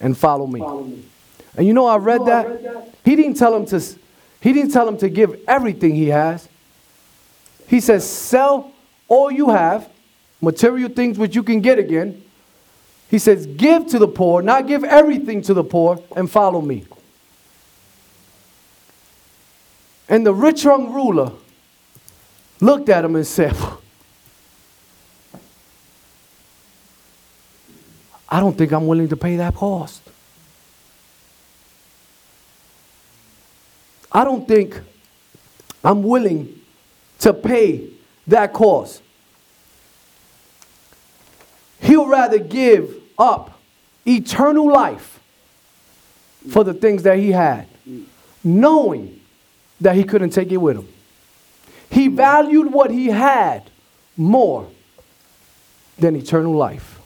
and 0.00 0.16
follow 0.16 0.46
me. 0.46 0.60
And 1.56 1.66
you 1.66 1.72
know 1.72 1.86
I 1.86 1.96
read 1.96 2.26
that? 2.26 2.94
He 3.04 3.16
didn't 3.16 3.34
tell 3.34 3.54
him 3.56 3.66
to 3.66 3.80
he 4.40 4.52
didn't 4.52 4.72
tell 4.72 4.86
him 4.86 4.98
to 4.98 5.08
give 5.08 5.40
everything 5.48 5.94
he 5.94 6.08
has. 6.08 6.48
He 7.66 7.80
says 7.80 8.08
sell 8.08 8.72
all 9.08 9.30
you 9.30 9.50
have, 9.50 9.88
material 10.40 10.90
things 10.90 11.18
which 11.18 11.34
you 11.34 11.42
can 11.42 11.60
get 11.60 11.78
again. 11.78 12.23
He 13.14 13.20
says 13.20 13.46
give 13.46 13.86
to 13.90 14.00
the 14.00 14.08
poor, 14.08 14.42
not 14.42 14.66
give 14.66 14.82
everything 14.82 15.40
to 15.42 15.54
the 15.54 15.62
poor 15.62 16.02
and 16.16 16.28
follow 16.28 16.60
me. 16.60 16.84
And 20.08 20.26
the 20.26 20.34
rich 20.34 20.64
young 20.64 20.92
ruler 20.92 21.30
looked 22.58 22.88
at 22.88 23.04
him 23.04 23.14
and 23.14 23.24
said, 23.24 23.56
I 28.28 28.40
don't 28.40 28.58
think 28.58 28.72
I'm 28.72 28.88
willing 28.88 29.06
to 29.10 29.16
pay 29.16 29.36
that 29.36 29.54
cost. 29.54 30.02
I 34.10 34.24
don't 34.24 34.48
think 34.48 34.80
I'm 35.84 36.02
willing 36.02 36.60
to 37.20 37.32
pay 37.32 37.90
that 38.26 38.52
cost. 38.52 39.02
He'll 41.78 42.08
rather 42.08 42.40
give 42.40 43.02
up 43.18 43.60
eternal 44.06 44.70
life 44.70 45.20
for 46.50 46.64
the 46.64 46.74
things 46.74 47.04
that 47.04 47.18
he 47.18 47.32
had, 47.32 47.66
knowing 48.42 49.20
that 49.80 49.96
he 49.96 50.04
couldn't 50.04 50.30
take 50.30 50.52
it 50.52 50.58
with 50.58 50.76
him. 50.76 50.88
He 51.90 52.08
valued 52.08 52.72
what 52.72 52.90
he 52.90 53.06
had 53.06 53.70
more 54.16 54.68
than 55.98 56.16
eternal 56.16 56.54
life. 56.54 57.00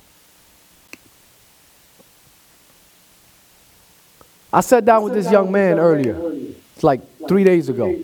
I 4.52 4.62
sat 4.62 4.84
down 4.84 5.02
with 5.02 5.12
this 5.12 5.30
young 5.30 5.52
man 5.52 5.78
earlier. 5.78 6.16
It's 6.74 6.82
like 6.82 7.00
three 7.28 7.44
days 7.44 7.68
ago. 7.68 7.94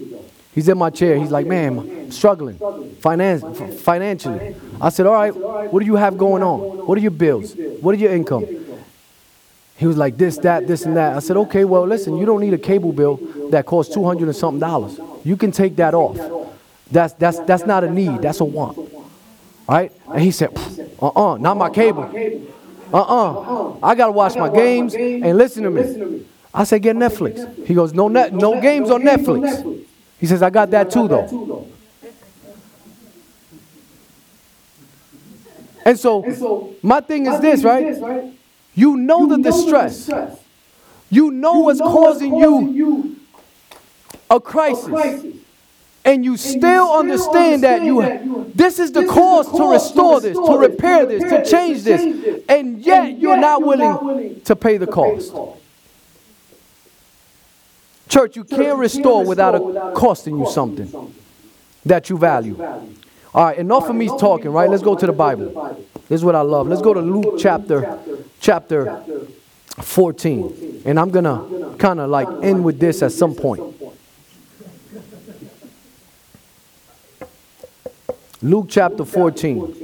He's 0.54 0.68
in 0.68 0.76
my 0.76 0.90
chair. 0.90 1.16
He's 1.16 1.30
like, 1.30 1.46
man, 1.46 1.93
struggling 2.10 2.58
finance, 3.00 3.42
financially. 3.82 4.54
I 4.80 4.88
said, 4.88 5.06
all 5.06 5.14
right, 5.14 5.34
what 5.72 5.80
do 5.80 5.86
you 5.86 5.96
have 5.96 6.18
going 6.18 6.42
on? 6.42 6.86
What 6.86 6.98
are 6.98 7.00
your 7.00 7.10
bills? 7.10 7.54
What 7.80 7.94
are 7.94 7.98
your 7.98 8.12
income? 8.12 8.46
He 9.76 9.86
was 9.86 9.96
like, 9.96 10.16
this, 10.16 10.38
that, 10.38 10.66
this, 10.66 10.84
and 10.84 10.96
that. 10.96 11.16
I 11.16 11.18
said, 11.18 11.36
okay, 11.36 11.64
well, 11.64 11.86
listen, 11.86 12.16
you 12.16 12.26
don't 12.26 12.40
need 12.40 12.54
a 12.54 12.58
cable 12.58 12.92
bill 12.92 13.16
that 13.50 13.66
costs 13.66 13.92
200 13.94 14.26
and 14.26 14.36
something 14.36 14.60
dollars. 14.60 15.00
You 15.24 15.36
can 15.36 15.50
take 15.50 15.76
that 15.76 15.94
off. 15.94 16.16
That's, 16.90 17.12
that's, 17.14 17.40
that's 17.40 17.66
not 17.66 17.82
a 17.82 17.90
need, 17.90 18.22
that's 18.22 18.40
a 18.40 18.44
want. 18.44 18.78
Right? 19.68 19.90
And 20.08 20.20
he 20.20 20.30
said, 20.30 20.50
uh 20.56 21.06
uh-uh, 21.06 21.32
uh, 21.32 21.36
not 21.38 21.56
my 21.56 21.70
cable. 21.70 22.04
Uh 22.92 22.98
uh-uh. 22.98 23.72
uh. 23.72 23.76
I 23.82 23.94
got 23.94 24.06
to 24.06 24.12
watch 24.12 24.36
my 24.36 24.48
games 24.48 24.94
and 24.94 25.36
listen 25.36 25.64
to 25.64 25.70
me. 25.70 26.24
I 26.52 26.62
said, 26.62 26.82
get 26.82 26.94
Netflix. 26.94 27.66
He 27.66 27.74
goes, 27.74 27.92
no, 27.92 28.06
net, 28.06 28.32
no 28.32 28.60
games 28.60 28.90
on 28.90 29.02
Netflix. 29.02 29.84
He 30.20 30.26
says, 30.26 30.40
I 30.42 30.50
got 30.50 30.70
that 30.70 30.90
too, 30.90 31.08
though. 31.08 31.68
And 35.84 35.98
so, 35.98 36.74
my 36.82 37.00
thing 37.00 37.26
is 37.26 37.40
this, 37.40 37.62
right? 37.62 38.32
You 38.74 38.96
know 38.96 39.26
the 39.26 39.38
distress. 39.38 40.10
You 41.10 41.30
know 41.30 41.60
what's 41.60 41.80
causing 41.80 42.36
you 42.36 43.16
a 44.30 44.40
crisis. 44.40 45.24
And 46.06 46.22
you 46.22 46.36
still 46.36 46.92
understand 46.92 47.62
that 47.62 47.82
you 47.82 48.52
this 48.54 48.78
is 48.78 48.92
the 48.92 49.06
cause 49.06 49.50
to 49.50 49.72
restore 49.72 50.20
this, 50.20 50.36
to 50.36 50.58
repair 50.58 51.06
this, 51.06 51.22
to 51.22 51.44
change 51.44 51.82
this. 51.82 52.42
And 52.48 52.80
yet 52.80 53.18
you're 53.18 53.38
not 53.38 53.62
willing 53.62 54.40
to 54.42 54.56
pay 54.56 54.76
the 54.76 54.86
cost. 54.86 55.34
Church, 58.08 58.36
you 58.36 58.44
can't 58.44 58.78
restore 58.78 59.24
without 59.24 59.54
it 59.54 59.94
costing 59.94 60.38
you 60.38 60.50
something 60.50 61.14
that 61.86 62.10
you 62.10 62.18
value. 62.18 62.56
All 63.34 63.46
right, 63.46 63.58
enough 63.58 63.88
of 63.88 63.96
me 63.96 64.06
talking, 64.06 64.52
right? 64.52 64.70
Let's 64.70 64.82
go 64.82 64.94
to 64.94 65.06
the 65.06 65.12
Bible. 65.12 65.76
This 66.08 66.20
is 66.20 66.24
what 66.24 66.36
I 66.36 66.42
love. 66.42 66.68
Let's 66.68 66.82
go 66.82 66.94
to 66.94 67.00
Luke 67.00 67.34
chapter 67.38 67.98
chapter 68.38 69.02
14. 69.80 70.82
And 70.84 71.00
I'm 71.00 71.10
going 71.10 71.24
to 71.24 71.74
kind 71.76 71.98
of 71.98 72.10
like 72.10 72.28
end 72.44 72.62
with 72.64 72.78
this 72.78 73.02
at 73.02 73.10
some 73.10 73.34
point. 73.34 73.60
Luke 78.40 78.66
chapter 78.68 79.04
14. 79.04 79.83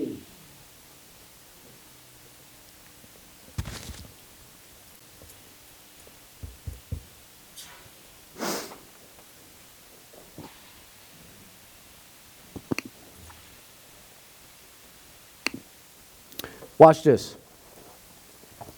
Watch 16.81 17.03
this. 17.03 17.37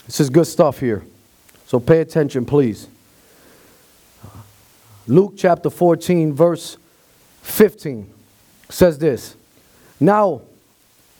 This 0.06 0.18
is 0.18 0.28
good 0.28 0.48
stuff 0.48 0.80
here. 0.80 1.04
So 1.68 1.78
pay 1.78 2.00
attention, 2.00 2.44
please. 2.44 2.88
Luke 5.06 5.34
chapter 5.36 5.70
14, 5.70 6.32
verse 6.34 6.78
15 7.42 8.12
says 8.68 8.98
this 8.98 9.36
Now, 10.00 10.42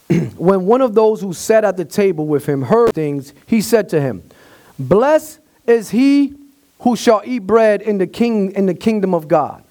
when 0.37 0.67
one 0.67 0.81
of 0.81 0.95
those 0.95 1.21
who 1.21 1.33
sat 1.33 1.65
at 1.65 1.77
the 1.77 1.85
table 1.85 2.27
with 2.27 2.47
him 2.47 2.63
heard 2.63 2.93
things, 2.93 3.33
he 3.47 3.61
said 3.61 3.89
to 3.91 4.01
him, 4.01 4.29
Blessed 4.77 5.39
is 5.69 5.91
he 5.91 6.35
who 6.81 6.97
shall 6.97 7.23
eat 7.25 7.47
bread 7.47 7.81
in 7.81 7.99
the, 7.99 8.09
king, 8.09 8.51
in 8.57 8.67
the 8.67 8.75
kingdom 8.75 9.15
of 9.15 9.29
God. 9.29 9.63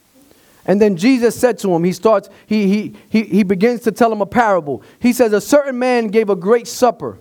And 0.65 0.79
then 0.79 0.95
Jesus 0.95 1.39
said 1.39 1.57
to 1.59 1.73
him, 1.73 1.83
he 1.83 1.91
starts, 1.91 2.29
he, 2.45 2.67
he, 2.67 2.95
he, 3.09 3.23
he 3.23 3.43
begins 3.43 3.81
to 3.81 3.91
tell 3.91 4.11
him 4.11 4.21
a 4.21 4.25
parable. 4.25 4.83
He 4.99 5.11
says, 5.11 5.33
A 5.33 5.41
certain 5.41 5.79
man 5.79 6.07
gave 6.07 6.29
a 6.29 6.35
great 6.35 6.67
supper 6.67 7.17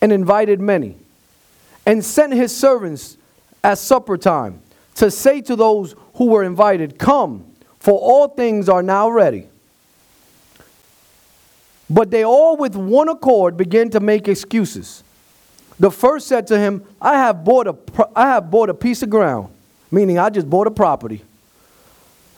and 0.00 0.12
invited 0.12 0.60
many, 0.60 0.96
and 1.84 2.04
sent 2.04 2.32
his 2.32 2.56
servants 2.56 3.16
at 3.64 3.78
supper 3.78 4.16
time 4.16 4.60
to 4.94 5.10
say 5.10 5.40
to 5.40 5.56
those 5.56 5.96
who 6.14 6.26
were 6.26 6.44
invited, 6.44 6.98
Come, 6.98 7.44
for 7.80 7.98
all 7.98 8.28
things 8.28 8.68
are 8.68 8.82
now 8.82 9.08
ready. 9.08 9.48
But 11.90 12.10
they 12.10 12.24
all 12.24 12.56
with 12.56 12.76
one 12.76 13.08
accord 13.08 13.56
began 13.56 13.90
to 13.90 14.00
make 14.00 14.28
excuses. 14.28 15.02
The 15.80 15.90
first 15.90 16.26
said 16.26 16.46
to 16.48 16.58
him, 16.58 16.84
I 17.00 17.14
have 17.14 17.44
bought 17.44 17.66
a, 17.66 17.76
I 18.14 18.28
have 18.28 18.50
bought 18.50 18.68
a 18.68 18.74
piece 18.74 19.02
of 19.02 19.10
ground, 19.10 19.48
meaning 19.90 20.18
I 20.18 20.28
just 20.30 20.50
bought 20.50 20.66
a 20.66 20.70
property. 20.70 21.22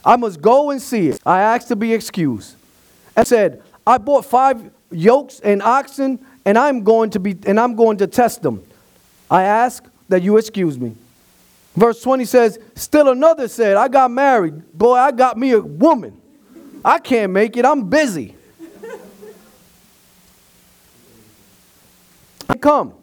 I 0.05 0.17
must 0.17 0.41
go 0.41 0.71
and 0.71 0.81
see 0.81 1.09
it. 1.09 1.21
I 1.25 1.41
asked 1.41 1.69
to 1.69 1.77
be 1.77 1.93
excused. 1.93 2.57
And 3.17 3.27
said, 3.27 3.63
I 3.87 3.99
bought 3.99 4.25
five 4.25 4.71
yokes 4.91 5.41
and 5.41 5.63
oxen, 5.63 6.25
and 6.45 6.57
I'm 6.57 6.83
going 6.85 7.11
to 7.11 7.21
be 7.21 7.37
and 7.47 7.61
I'm 7.61 7.75
going 7.75 7.99
to 7.99 8.07
test 8.07 8.43
them. 8.43 8.63
I 9.31 9.43
ask 9.43 9.85
that 10.09 10.23
you 10.23 10.37
excuse 10.37 10.79
me. 10.79 10.97
Verse 11.77 12.03
20 12.03 12.25
says, 12.25 12.59
Still 12.75 13.09
another 13.09 13.49
said, 13.49 13.77
I 13.77 13.89
got 13.89 14.11
married. 14.11 14.73
Boy, 14.73 14.95
I 14.95 15.13
got 15.13 15.39
me 15.39 15.53
a 15.53 15.61
woman. 15.61 16.21
I 16.85 16.99
can't 16.99 17.33
make 17.33 17.57
it. 17.57 17.65
I'm 17.65 17.89
busy. 17.89 18.35
Come. 22.61 22.95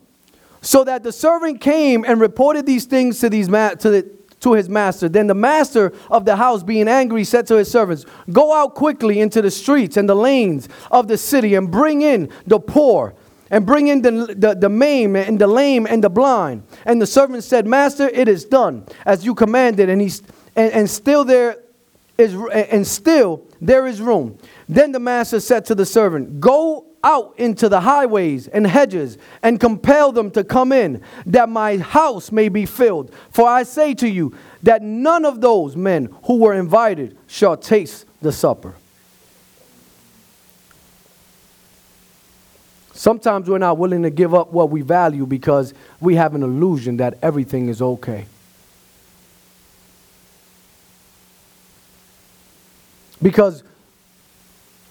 So 0.62 0.84
that 0.84 1.04
the 1.04 1.12
servant 1.12 1.62
came 1.62 2.04
and 2.06 2.20
reported 2.20 2.66
these 2.66 2.86
things 2.86 3.20
to, 3.22 3.30
these 3.30 3.50
ma- 3.50 3.70
to, 3.70 3.90
the, 3.90 4.10
to 4.48 4.54
his 4.54 4.70
master. 4.70 5.10
Then 5.10 5.28
the 5.28 5.36
master 5.36 5.92
of 6.10 6.24
the 6.24 6.38
house, 6.38 6.64
being 6.64 6.88
angry, 6.88 7.26
said 7.26 7.46
to 7.48 7.56
his 7.56 7.70
servants, 7.70 8.06
Go 8.32 8.54
out 8.54 8.76
quickly 8.76 9.20
into 9.20 9.42
the 9.42 9.52
streets 9.52 9.98
and 9.98 10.08
the 10.08 10.16
lanes 10.16 10.70
of 10.90 11.10
the 11.10 11.18
city 11.18 11.56
and 11.56 11.70
bring 11.70 12.02
in 12.02 12.30
the 12.46 12.60
poor 12.60 13.14
and 13.52 13.66
bring 13.66 13.88
in 13.88 14.02
the, 14.02 14.12
the, 14.38 14.56
the 14.56 14.70
maimed 14.70 15.18
and 15.18 15.40
the 15.40 15.48
lame 15.48 15.86
and 15.86 16.04
the 16.04 16.10
blind. 16.10 16.64
And 16.86 17.02
the 17.02 17.08
servant 17.08 17.44
said, 17.44 17.68
Master, 17.68 18.08
it 18.08 18.30
is 18.30 18.46
done 18.46 18.86
as 19.06 19.26
you 19.26 19.36
commanded. 19.36 19.90
And, 19.90 20.02
he, 20.02 20.12
and, 20.56 20.72
and 20.72 20.90
still 20.90 21.26
there 21.26 21.58
is 22.18 22.34
and 22.34 22.88
still 22.88 23.46
there 23.62 23.86
is 23.86 24.02
room. 24.02 24.38
Then 24.70 24.92
the 24.92 25.00
master 25.00 25.40
said 25.40 25.66
to 25.66 25.76
the 25.76 25.86
servant, 25.86 26.40
Go 26.40 26.87
out 27.04 27.34
into 27.38 27.70
the 27.70 27.82
highways 27.82 28.48
and 28.48 28.66
hedges 28.66 29.18
and 29.44 29.60
compel 29.60 30.12
them 30.12 30.32
to 30.32 30.44
come 30.44 30.72
in, 30.72 31.02
that 31.26 31.50
my 31.50 31.78
house 31.78 32.32
may 32.32 32.50
be 32.50 32.66
filled. 32.66 33.14
For 33.32 33.48
I 33.48 33.64
say 33.64 33.94
to 33.96 34.10
you 34.10 34.36
that 34.64 34.82
none 34.82 35.26
of 35.26 35.42
those 35.42 35.76
men 35.76 36.16
who 36.24 36.38
were 36.38 36.54
invited 36.54 37.18
shall 37.28 37.56
taste 37.58 38.06
the 38.22 38.32
supper. 38.32 38.76
Sometimes 42.94 43.48
we're 43.48 43.60
not 43.60 43.78
willing 43.78 44.02
to 44.02 44.10
give 44.10 44.34
up 44.34 44.52
what 44.52 44.72
we 44.72 44.82
value 44.82 45.28
because 45.28 45.74
we 46.02 46.16
have 46.16 46.34
an 46.34 46.42
illusion 46.42 46.98
that 46.98 47.20
everything 47.22 47.70
is 47.70 47.80
okay. 47.80 48.26
Because 53.22 53.64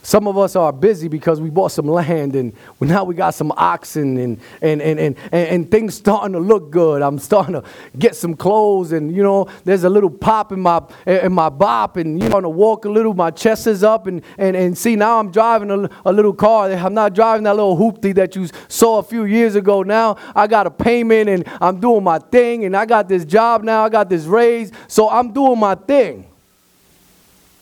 some 0.06 0.28
of 0.28 0.38
us 0.38 0.54
are 0.54 0.72
busy 0.72 1.08
because 1.08 1.40
we 1.40 1.50
bought 1.50 1.72
some 1.72 1.88
land 1.88 2.36
and 2.36 2.52
now 2.80 3.02
we 3.02 3.12
got 3.12 3.34
some 3.34 3.50
oxen 3.56 4.16
and, 4.16 4.40
and, 4.62 4.80
and, 4.80 5.00
and, 5.00 5.16
and, 5.32 5.68
things 5.68 5.96
starting 5.96 6.32
to 6.34 6.38
look 6.38 6.70
good. 6.70 7.02
I'm 7.02 7.18
starting 7.18 7.54
to 7.54 7.64
get 7.98 8.14
some 8.14 8.36
clothes 8.36 8.92
and, 8.92 9.12
you 9.14 9.24
know, 9.24 9.48
there's 9.64 9.82
a 9.82 9.90
little 9.90 10.08
pop 10.08 10.52
in 10.52 10.60
my, 10.60 10.80
in 11.06 11.32
my 11.32 11.48
bop 11.48 11.96
and, 11.96 12.22
you 12.22 12.28
know, 12.28 12.40
to 12.40 12.48
walk 12.48 12.84
a 12.84 12.88
little, 12.88 13.14
my 13.14 13.32
chest 13.32 13.66
is 13.66 13.82
up 13.82 14.06
and, 14.06 14.22
and, 14.38 14.54
and 14.54 14.78
see, 14.78 14.94
now 14.94 15.18
I'm 15.18 15.32
driving 15.32 15.72
a, 15.72 15.90
a 16.04 16.12
little 16.12 16.32
car. 16.32 16.70
I'm 16.70 16.94
not 16.94 17.12
driving 17.12 17.42
that 17.42 17.56
little 17.56 17.76
hoopty 17.76 18.14
that 18.14 18.36
you 18.36 18.48
saw 18.68 18.98
a 18.98 19.02
few 19.02 19.24
years 19.24 19.56
ago. 19.56 19.82
Now 19.82 20.18
I 20.36 20.46
got 20.46 20.68
a 20.68 20.70
payment 20.70 21.28
and 21.28 21.48
I'm 21.60 21.80
doing 21.80 22.04
my 22.04 22.20
thing 22.20 22.64
and 22.64 22.76
I 22.76 22.86
got 22.86 23.08
this 23.08 23.24
job 23.24 23.64
now. 23.64 23.84
I 23.84 23.88
got 23.88 24.08
this 24.08 24.26
raise. 24.26 24.70
So 24.86 25.10
I'm 25.10 25.32
doing 25.32 25.58
my 25.58 25.74
thing. 25.74 26.28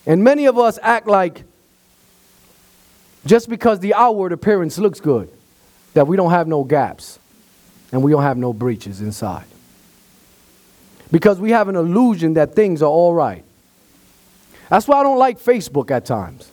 And 0.04 0.22
many 0.22 0.44
of 0.44 0.58
us 0.58 0.78
act 0.82 1.06
like 1.06 1.44
just 3.26 3.48
because 3.48 3.80
the 3.80 3.94
outward 3.94 4.32
appearance 4.32 4.78
looks 4.78 5.00
good, 5.00 5.30
that 5.94 6.06
we 6.06 6.16
don't 6.16 6.30
have 6.30 6.46
no 6.46 6.64
gaps 6.64 7.18
and 7.92 8.02
we 8.02 8.10
don't 8.10 8.22
have 8.22 8.36
no 8.36 8.52
breaches 8.52 9.00
inside. 9.00 9.46
Because 11.10 11.38
we 11.38 11.50
have 11.50 11.68
an 11.68 11.76
illusion 11.76 12.34
that 12.34 12.54
things 12.54 12.82
are 12.82 12.90
all 12.90 13.14
right. 13.14 13.44
That's 14.68 14.88
why 14.88 14.98
I 14.98 15.02
don't 15.02 15.18
like 15.18 15.38
Facebook 15.38 15.90
at 15.90 16.04
times. 16.04 16.50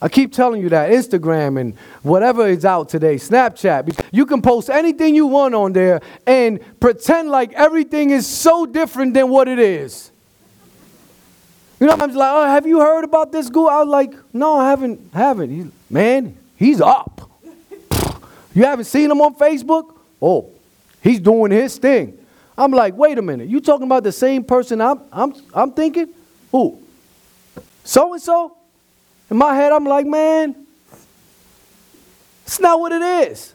I 0.00 0.08
keep 0.08 0.32
telling 0.32 0.60
you 0.60 0.68
that 0.68 0.90
Instagram 0.90 1.58
and 1.60 1.76
whatever 2.02 2.46
is 2.46 2.64
out 2.64 2.88
today, 2.88 3.16
Snapchat, 3.16 4.04
you 4.12 4.26
can 4.26 4.42
post 4.42 4.68
anything 4.68 5.14
you 5.14 5.26
want 5.26 5.54
on 5.54 5.72
there 5.72 6.00
and 6.26 6.60
pretend 6.78 7.30
like 7.30 7.52
everything 7.54 8.10
is 8.10 8.26
so 8.26 8.66
different 8.66 9.14
than 9.14 9.30
what 9.30 9.48
it 9.48 9.58
is. 9.58 10.10
You 11.84 11.90
know, 11.90 11.96
I'm 12.00 12.14
like, 12.14 12.32
oh, 12.32 12.46
have 12.46 12.66
you 12.66 12.80
heard 12.80 13.04
about 13.04 13.30
this 13.30 13.50
guy? 13.50 13.60
I 13.60 13.80
was 13.80 13.88
like, 13.88 14.14
no, 14.32 14.56
I 14.56 14.70
haven't, 14.70 15.12
haven't. 15.12 15.50
He, 15.50 15.70
man, 15.90 16.34
he's 16.56 16.80
up. 16.80 17.30
you 18.54 18.64
haven't 18.64 18.86
seen 18.86 19.10
him 19.10 19.20
on 19.20 19.34
Facebook? 19.34 19.94
Oh, 20.22 20.50
he's 21.02 21.20
doing 21.20 21.52
his 21.52 21.76
thing. 21.76 22.16
I'm 22.56 22.70
like, 22.70 22.96
wait 22.96 23.18
a 23.18 23.22
minute, 23.22 23.50
you 23.50 23.60
talking 23.60 23.84
about 23.84 24.02
the 24.02 24.12
same 24.12 24.44
person 24.44 24.80
I'm, 24.80 24.98
I'm, 25.12 25.34
I'm 25.52 25.72
thinking? 25.72 26.08
Who? 26.52 26.80
So 27.84 28.14
and 28.14 28.22
so? 28.22 28.56
In 29.30 29.36
my 29.36 29.54
head, 29.54 29.70
I'm 29.70 29.84
like, 29.84 30.06
man, 30.06 30.56
it's 32.46 32.60
not 32.60 32.80
what 32.80 32.92
it 32.92 33.02
is. 33.28 33.52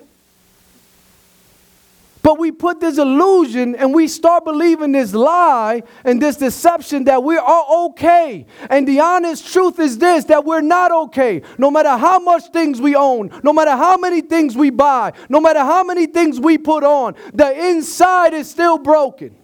But 2.30 2.38
we 2.38 2.52
put 2.52 2.80
this 2.80 3.00
illusion 3.00 3.74
and 3.74 3.92
we 3.92 4.08
start 4.08 4.46
believing 4.46 4.92
this 4.92 5.16
lie 5.16 5.82
and 6.04 6.22
this 6.22 6.36
deception 6.36 7.06
that 7.06 7.24
we 7.24 7.36
are 7.36 7.66
okay. 7.86 8.46
And 8.70 8.88
the 8.88 9.00
honest 9.00 9.52
truth 9.52 9.80
is 9.80 9.98
this 9.98 10.26
that 10.26 10.46
we're 10.46 10.62
not 10.62 10.92
okay. 10.92 11.42
No 11.58 11.72
matter 11.72 11.98
how 11.98 12.20
much 12.20 12.44
things 12.54 12.80
we 12.80 12.96
own, 12.96 13.32
no 13.42 13.52
matter 13.52 13.72
how 13.72 13.98
many 13.98 14.22
things 14.22 14.56
we 14.56 14.70
buy, 14.70 15.14
no 15.28 15.42
matter 15.42 15.62
how 15.62 15.84
many 15.84 16.06
things 16.06 16.40
we 16.40 16.60
put 16.60 16.84
on, 16.84 17.16
the 17.34 17.52
inside 17.70 18.36
is 18.36 18.48
still 18.48 18.78
broken. 18.78 19.36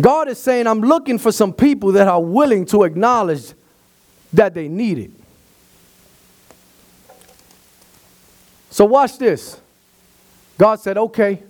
God 0.00 0.28
is 0.28 0.38
saying, 0.38 0.68
I'm 0.68 0.82
looking 0.82 1.18
for 1.18 1.32
some 1.32 1.52
people 1.52 1.90
that 1.90 2.06
are 2.06 2.22
willing 2.22 2.64
to 2.66 2.84
acknowledge 2.84 3.54
that 4.32 4.54
they 4.54 4.68
need 4.68 4.98
it. 4.98 5.17
So, 8.78 8.84
watch 8.84 9.18
this. 9.18 9.60
God 10.56 10.78
said, 10.78 10.96
okay, 10.96 11.42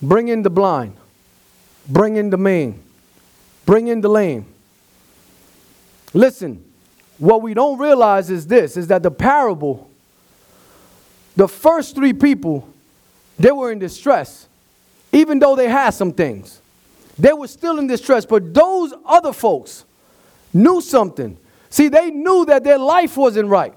bring 0.00 0.28
in 0.28 0.40
the 0.40 0.48
blind, 0.48 0.96
bring 1.86 2.16
in 2.16 2.30
the 2.30 2.38
maimed, 2.38 2.82
bring 3.66 3.88
in 3.88 4.00
the 4.00 4.08
lame. 4.08 4.46
Listen, 6.14 6.64
what 7.18 7.42
we 7.42 7.52
don't 7.52 7.78
realize 7.78 8.30
is 8.30 8.46
this 8.46 8.78
is 8.78 8.86
that 8.86 9.02
the 9.02 9.10
parable, 9.10 9.90
the 11.36 11.46
first 11.46 11.94
three 11.94 12.14
people, 12.14 12.66
they 13.38 13.52
were 13.52 13.70
in 13.70 13.78
distress, 13.78 14.48
even 15.12 15.38
though 15.38 15.54
they 15.54 15.68
had 15.68 15.90
some 15.90 16.14
things. 16.14 16.62
They 17.18 17.34
were 17.34 17.46
still 17.46 17.78
in 17.78 17.86
distress, 17.88 18.24
but 18.24 18.54
those 18.54 18.94
other 19.04 19.34
folks 19.34 19.84
knew 20.54 20.80
something. 20.80 21.36
See, 21.68 21.88
they 21.88 22.10
knew 22.10 22.46
that 22.46 22.64
their 22.64 22.78
life 22.78 23.18
wasn't 23.18 23.50
right. 23.50 23.74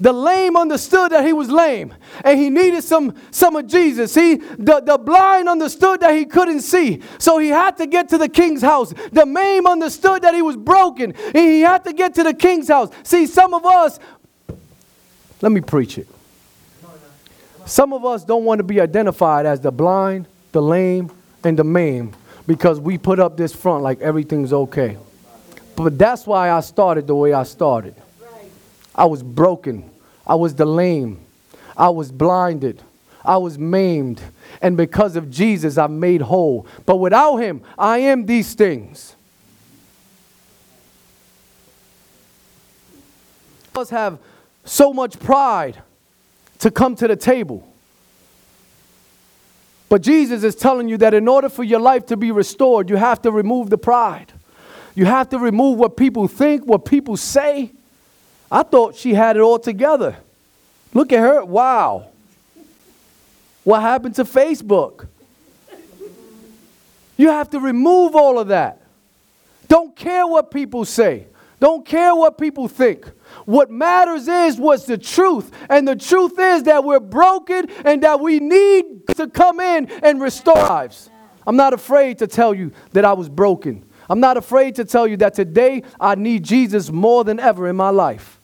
The 0.00 0.12
lame 0.12 0.56
understood 0.56 1.12
that 1.12 1.24
he 1.24 1.32
was 1.32 1.50
lame 1.50 1.94
and 2.24 2.38
he 2.38 2.50
needed 2.50 2.84
some, 2.84 3.14
some 3.30 3.56
of 3.56 3.66
Jesus. 3.66 4.14
He, 4.14 4.36
the, 4.36 4.80
the 4.80 4.98
blind 4.98 5.48
understood 5.48 6.00
that 6.00 6.14
he 6.14 6.24
couldn't 6.24 6.60
see, 6.60 7.02
so 7.18 7.38
he 7.38 7.48
had 7.48 7.76
to 7.78 7.86
get 7.86 8.08
to 8.10 8.18
the 8.18 8.28
king's 8.28 8.62
house. 8.62 8.92
The 9.12 9.24
maimed 9.24 9.66
understood 9.66 10.22
that 10.22 10.34
he 10.34 10.42
was 10.42 10.56
broken 10.56 11.14
he 11.32 11.60
had 11.60 11.84
to 11.84 11.92
get 11.92 12.14
to 12.14 12.22
the 12.22 12.34
king's 12.34 12.68
house. 12.68 12.90
See, 13.02 13.26
some 13.26 13.54
of 13.54 13.64
us, 13.64 13.98
let 15.40 15.52
me 15.52 15.60
preach 15.60 15.98
it. 15.98 16.08
Some 17.64 17.92
of 17.92 18.04
us 18.04 18.24
don't 18.24 18.44
want 18.44 18.58
to 18.58 18.64
be 18.64 18.80
identified 18.80 19.44
as 19.44 19.60
the 19.60 19.72
blind, 19.72 20.26
the 20.52 20.62
lame, 20.62 21.10
and 21.42 21.58
the 21.58 21.64
maimed 21.64 22.16
because 22.46 22.78
we 22.80 22.96
put 22.96 23.18
up 23.18 23.36
this 23.36 23.54
front 23.54 23.82
like 23.82 24.00
everything's 24.00 24.52
okay. 24.52 24.96
But 25.74 25.98
that's 25.98 26.26
why 26.26 26.50
I 26.50 26.60
started 26.60 27.06
the 27.06 27.14
way 27.14 27.32
I 27.32 27.42
started. 27.42 27.94
I 28.96 29.04
was 29.04 29.22
broken. 29.22 29.90
I 30.26 30.34
was 30.34 30.54
the 30.54 30.64
lame. 30.64 31.20
I 31.76 31.90
was 31.90 32.10
blinded. 32.10 32.82
I 33.24 33.36
was 33.36 33.58
maimed. 33.58 34.22
And 34.62 34.76
because 34.76 35.16
of 35.16 35.30
Jesus, 35.30 35.76
I'm 35.76 36.00
made 36.00 36.22
whole. 36.22 36.66
But 36.86 36.96
without 36.96 37.36
him, 37.36 37.60
I 37.78 37.98
am 37.98 38.26
these 38.26 38.54
things. 38.54 39.14
Us 43.76 43.90
have 43.90 44.18
so 44.64 44.94
much 44.94 45.20
pride 45.20 45.82
to 46.60 46.70
come 46.70 46.96
to 46.96 47.06
the 47.06 47.16
table. 47.16 47.68
But 49.90 50.00
Jesus 50.00 50.42
is 50.42 50.56
telling 50.56 50.88
you 50.88 50.96
that 50.96 51.12
in 51.12 51.28
order 51.28 51.48
for 51.48 51.62
your 51.62 51.78
life 51.78 52.06
to 52.06 52.16
be 52.16 52.32
restored, 52.32 52.88
you 52.88 52.96
have 52.96 53.20
to 53.22 53.30
remove 53.30 53.68
the 53.68 53.78
pride. 53.78 54.32
You 54.94 55.04
have 55.04 55.28
to 55.28 55.38
remove 55.38 55.78
what 55.78 55.96
people 55.96 56.26
think, 56.26 56.64
what 56.64 56.86
people 56.86 57.18
say. 57.18 57.72
I 58.50 58.62
thought 58.62 58.94
she 58.94 59.14
had 59.14 59.36
it 59.36 59.40
all 59.40 59.58
together. 59.58 60.16
Look 60.94 61.12
at 61.12 61.20
her. 61.20 61.44
Wow. 61.44 62.08
What 63.64 63.80
happened 63.82 64.14
to 64.16 64.24
Facebook? 64.24 65.08
You 67.16 67.28
have 67.28 67.50
to 67.50 67.60
remove 67.60 68.14
all 68.14 68.38
of 68.38 68.48
that. 68.48 68.82
Don't 69.68 69.96
care 69.96 70.26
what 70.26 70.50
people 70.50 70.84
say. 70.84 71.26
Don't 71.58 71.84
care 71.84 72.14
what 72.14 72.38
people 72.38 72.68
think. 72.68 73.10
What 73.46 73.70
matters 73.70 74.28
is 74.28 74.58
what's 74.58 74.84
the 74.84 74.98
truth. 74.98 75.50
And 75.68 75.88
the 75.88 75.96
truth 75.96 76.38
is 76.38 76.64
that 76.64 76.84
we're 76.84 77.00
broken 77.00 77.70
and 77.84 78.02
that 78.02 78.20
we 78.20 78.38
need 78.38 79.06
to 79.16 79.26
come 79.28 79.60
in 79.60 79.88
and 80.02 80.20
restore 80.20 80.54
lives. 80.54 81.10
I'm 81.46 81.56
not 81.56 81.72
afraid 81.72 82.18
to 82.18 82.26
tell 82.26 82.52
you 82.54 82.72
that 82.92 83.04
I 83.04 83.14
was 83.14 83.28
broken. 83.28 83.84
I'm 84.08 84.20
not 84.20 84.36
afraid 84.36 84.76
to 84.76 84.84
tell 84.84 85.06
you 85.06 85.16
that 85.18 85.34
today 85.34 85.82
I 85.98 86.14
need 86.14 86.44
Jesus 86.44 86.90
more 86.90 87.24
than 87.24 87.40
ever 87.40 87.68
in 87.68 87.76
my 87.76 87.90
life. 87.90 88.35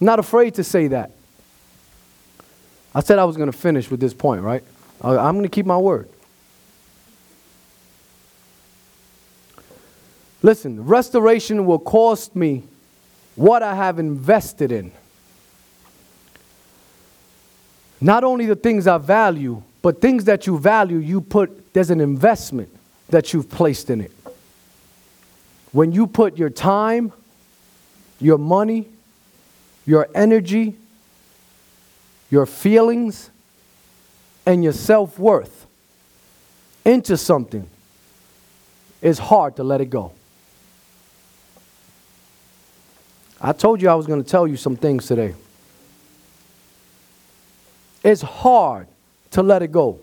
I'm 0.00 0.06
not 0.06 0.18
afraid 0.18 0.54
to 0.54 0.64
say 0.64 0.88
that. 0.88 1.12
I 2.94 3.00
said 3.00 3.18
I 3.18 3.24
was 3.24 3.36
going 3.36 3.50
to 3.50 3.56
finish 3.56 3.90
with 3.90 4.00
this 4.00 4.14
point, 4.14 4.42
right? 4.42 4.64
I'm 5.02 5.34
going 5.34 5.42
to 5.42 5.48
keep 5.48 5.66
my 5.66 5.76
word. 5.76 6.08
Listen, 10.42 10.84
restoration 10.86 11.66
will 11.66 11.78
cost 11.78 12.34
me 12.34 12.64
what 13.36 13.62
I 13.62 13.74
have 13.74 13.98
invested 13.98 14.72
in. 14.72 14.90
Not 18.00 18.24
only 18.24 18.46
the 18.46 18.56
things 18.56 18.86
I 18.86 18.96
value, 18.96 19.62
but 19.82 20.00
things 20.00 20.24
that 20.24 20.46
you 20.46 20.58
value, 20.58 20.96
you 20.96 21.20
put, 21.20 21.72
there's 21.74 21.90
an 21.90 22.00
investment 22.00 22.70
that 23.10 23.32
you've 23.32 23.50
placed 23.50 23.90
in 23.90 24.00
it. 24.00 24.12
When 25.72 25.92
you 25.92 26.06
put 26.06 26.38
your 26.38 26.50
time, 26.50 27.12
your 28.18 28.38
money, 28.38 28.88
your 29.86 30.08
energy, 30.14 30.76
your 32.30 32.46
feelings, 32.46 33.30
and 34.46 34.62
your 34.64 34.72
self 34.72 35.18
worth 35.18 35.66
into 36.84 37.16
something, 37.16 37.68
it's 39.02 39.18
hard 39.18 39.56
to 39.56 39.64
let 39.64 39.80
it 39.80 39.86
go. 39.86 40.12
I 43.40 43.52
told 43.52 43.80
you 43.80 43.88
I 43.88 43.94
was 43.94 44.06
going 44.06 44.22
to 44.22 44.28
tell 44.28 44.46
you 44.46 44.56
some 44.56 44.76
things 44.76 45.06
today. 45.06 45.34
It's 48.02 48.22
hard 48.22 48.86
to 49.32 49.42
let 49.42 49.62
it 49.62 49.72
go. 49.72 50.00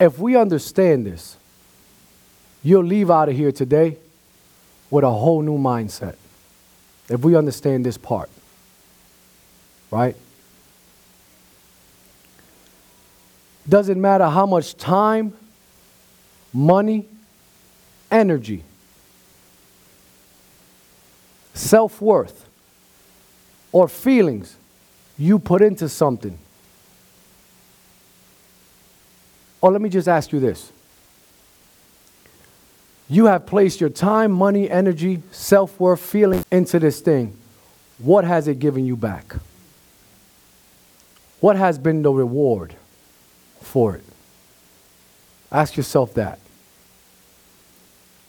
If 0.00 0.18
we 0.18 0.36
understand 0.36 1.06
this, 1.06 1.36
you'll 2.62 2.84
leave 2.84 3.10
out 3.10 3.28
of 3.28 3.36
here 3.36 3.52
today 3.52 3.98
with 4.90 5.04
a 5.04 5.10
whole 5.10 5.42
new 5.42 5.58
mindset. 5.58 6.16
If 7.08 7.20
we 7.20 7.36
understand 7.36 7.84
this 7.84 7.98
part, 7.98 8.30
right? 9.90 10.16
Doesn't 13.68 14.00
matter 14.00 14.28
how 14.28 14.46
much 14.46 14.76
time, 14.76 15.32
money, 16.52 17.06
energy, 18.10 18.62
self 21.54 22.00
worth, 22.00 22.48
or 23.72 23.88
feelings 23.88 24.56
you 25.16 25.38
put 25.38 25.62
into 25.62 25.88
something. 25.88 26.38
Or 29.64 29.72
let 29.72 29.80
me 29.80 29.88
just 29.88 30.08
ask 30.08 30.30
you 30.30 30.40
this. 30.40 30.70
You 33.08 33.24
have 33.26 33.46
placed 33.46 33.80
your 33.80 33.88
time, 33.88 34.30
money, 34.30 34.68
energy, 34.68 35.22
self 35.30 35.80
worth, 35.80 36.00
feeling 36.00 36.44
into 36.50 36.78
this 36.78 37.00
thing. 37.00 37.34
What 37.96 38.26
has 38.26 38.46
it 38.46 38.58
given 38.58 38.84
you 38.84 38.94
back? 38.94 39.36
What 41.40 41.56
has 41.56 41.78
been 41.78 42.02
the 42.02 42.12
reward? 42.12 42.74
for 43.64 43.96
it? 43.96 44.04
Ask 45.50 45.76
yourself 45.76 46.14
that. 46.14 46.38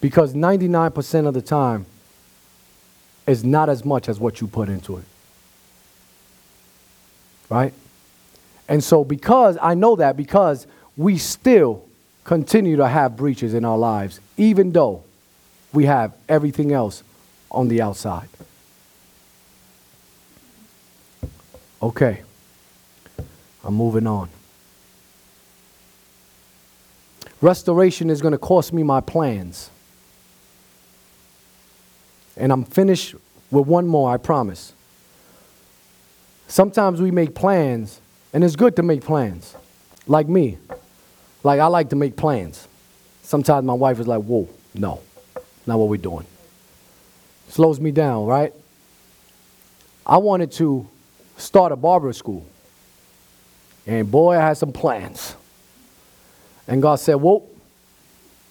Because 0.00 0.34
99% 0.34 1.26
of 1.26 1.34
the 1.34 1.42
time 1.42 1.86
is 3.26 3.44
not 3.44 3.68
as 3.68 3.84
much 3.84 4.08
as 4.08 4.18
what 4.18 4.40
you 4.40 4.46
put 4.46 4.68
into 4.68 4.96
it. 4.96 5.04
Right? 7.48 7.72
And 8.68 8.82
so, 8.82 9.04
because 9.04 9.56
I 9.62 9.74
know 9.74 9.96
that, 9.96 10.16
because 10.16 10.66
we 10.96 11.18
still 11.18 11.84
continue 12.24 12.76
to 12.76 12.88
have 12.88 13.16
breaches 13.16 13.54
in 13.54 13.64
our 13.64 13.78
lives, 13.78 14.20
even 14.36 14.72
though 14.72 15.02
we 15.72 15.84
have 15.84 16.14
everything 16.28 16.72
else 16.72 17.02
on 17.50 17.68
the 17.68 17.82
outside. 17.82 18.28
Okay, 21.82 22.22
I'm 23.62 23.74
moving 23.74 24.06
on. 24.06 24.28
Restoration 27.40 28.08
is 28.08 28.22
going 28.22 28.32
to 28.32 28.38
cost 28.38 28.72
me 28.72 28.82
my 28.82 29.00
plans. 29.00 29.70
And 32.36 32.50
I'm 32.50 32.64
finished 32.64 33.14
with 33.50 33.66
one 33.66 33.86
more, 33.86 34.12
I 34.12 34.16
promise. 34.16 34.72
Sometimes 36.48 37.00
we 37.00 37.10
make 37.10 37.34
plans, 37.34 38.00
and 38.32 38.42
it's 38.42 38.56
good 38.56 38.76
to 38.76 38.82
make 38.82 39.02
plans. 39.02 39.54
Like 40.06 40.28
me. 40.28 40.58
Like 41.46 41.60
I 41.60 41.66
like 41.66 41.90
to 41.90 41.96
make 41.96 42.16
plans. 42.16 42.66
Sometimes 43.22 43.64
my 43.64 43.72
wife 43.72 44.00
is 44.00 44.08
like, 44.08 44.20
whoa, 44.20 44.48
no, 44.74 45.00
not 45.64 45.78
what 45.78 45.88
we're 45.88 45.96
doing. 45.96 46.26
Slows 47.50 47.78
me 47.78 47.92
down, 47.92 48.26
right? 48.26 48.52
I 50.04 50.16
wanted 50.16 50.50
to 50.52 50.88
start 51.36 51.70
a 51.70 51.76
barber 51.76 52.12
school. 52.12 52.44
And 53.86 54.10
boy, 54.10 54.36
I 54.36 54.40
had 54.40 54.56
some 54.56 54.72
plans. 54.72 55.36
And 56.66 56.82
God 56.82 56.96
said, 56.96 57.14
Whoa, 57.14 57.44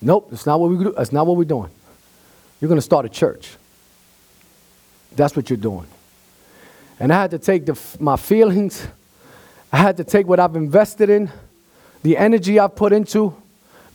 nope, 0.02 0.30
that's 0.30 0.46
not 0.46 0.62
what 0.62 0.70
we 0.72 0.82
do. 0.82 0.94
That's 0.94 1.12
not 1.12 1.28
what 1.28 1.36
we're 1.36 1.44
doing. 1.44 1.72
You're 2.62 2.70
going 2.70 2.78
to 2.78 2.82
start 2.82 3.06
a 3.06 3.10
church. 3.10 3.58
That's 5.18 5.36
what 5.36 5.50
you're 5.50 5.58
doing. 5.58 5.88
And 7.02 7.12
I 7.12 7.20
had 7.24 7.32
to 7.32 7.40
take 7.40 7.66
the, 7.66 7.78
my 8.00 8.16
feelings, 8.16 8.88
I 9.70 9.80
had 9.80 9.98
to 9.98 10.06
take 10.06 10.28
what 10.28 10.40
I've 10.40 10.56
invested 10.56 11.10
in, 11.10 11.30
the 12.06 12.18
energy 12.18 12.60
I've 12.60 12.76
put 12.76 12.94
into, 12.94 13.36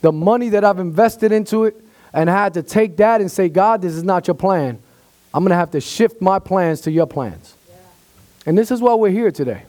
the 0.01 0.11
money 0.11 0.49
that 0.49 0.65
I've 0.65 0.79
invested 0.79 1.31
into 1.31 1.63
it, 1.63 1.81
and 2.11 2.29
I 2.29 2.43
had 2.43 2.55
to 2.55 2.61
take 2.61 2.97
that 2.97 3.21
and 3.21 3.31
say, 3.31 3.47
God, 3.47 3.81
this 3.81 3.93
is 3.93 4.03
not 4.03 4.27
your 4.27 4.33
plan. 4.33 4.79
I'm 5.33 5.45
going 5.45 5.51
to 5.51 5.55
have 5.55 5.71
to 5.71 5.79
shift 5.79 6.21
my 6.21 6.37
plans 6.37 6.81
to 6.81 6.91
your 6.91 7.07
plans. 7.07 7.55
Yeah. 7.69 7.75
And 8.47 8.57
this 8.57 8.69
is 8.69 8.81
why 8.81 8.95
we're 8.95 9.11
here 9.11 9.31
today. 9.31 9.63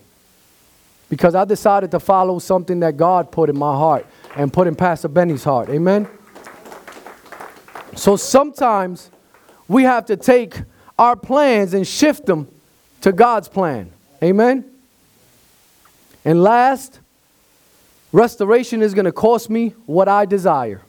Because 1.09 1.37
I 1.37 1.45
decided 1.45 1.93
to 1.93 2.01
follow 2.01 2.41
something 2.41 2.81
that 2.81 2.97
God 2.97 3.31
put 3.31 3.49
in 3.49 3.57
my 3.57 3.77
heart 3.77 4.07
and 4.35 4.53
put 4.53 4.67
in 4.67 4.75
Pastor 4.75 5.07
Benny's 5.07 5.45
heart. 5.45 5.69
Amen? 5.69 6.09
So 7.95 8.17
sometimes 8.17 9.09
we 9.69 9.85
have 9.85 10.07
to 10.07 10.17
take 10.17 10.63
our 10.99 11.15
plans 11.15 11.75
and 11.75 11.87
shift 11.87 12.27
them 12.27 12.49
to 13.03 13.13
God's 13.13 13.49
plan. 13.49 13.93
Amen? 14.21 14.65
And 16.25 16.43
last, 16.43 16.99
restoration 18.13 18.83
is 18.83 18.95
going 18.95 19.07
to 19.07 19.13
cost 19.13 19.51
me 19.51 19.71
what 19.87 20.09
I 20.09 20.25
desire. 20.27 20.83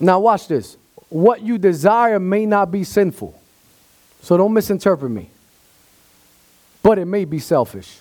Now, 0.00 0.20
watch 0.20 0.48
this. 0.48 0.76
What 1.08 1.42
you 1.42 1.58
desire 1.58 2.20
may 2.20 2.46
not 2.46 2.70
be 2.70 2.84
sinful. 2.84 3.38
So 4.22 4.36
don't 4.36 4.52
misinterpret 4.52 5.10
me. 5.10 5.30
But 6.82 6.98
it 6.98 7.06
may 7.06 7.24
be 7.24 7.38
selfish. 7.38 7.98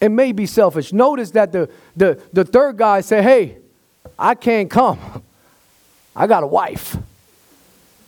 It 0.00 0.10
may 0.10 0.32
be 0.32 0.46
selfish. 0.46 0.92
Notice 0.92 1.30
that 1.32 1.52
the, 1.52 1.70
the, 1.96 2.20
the 2.32 2.44
third 2.44 2.76
guy 2.76 3.00
said, 3.00 3.24
Hey, 3.24 3.58
I 4.18 4.34
can't 4.34 4.70
come. 4.70 4.98
I 6.14 6.26
got 6.26 6.42
a 6.42 6.46
wife. 6.46 6.96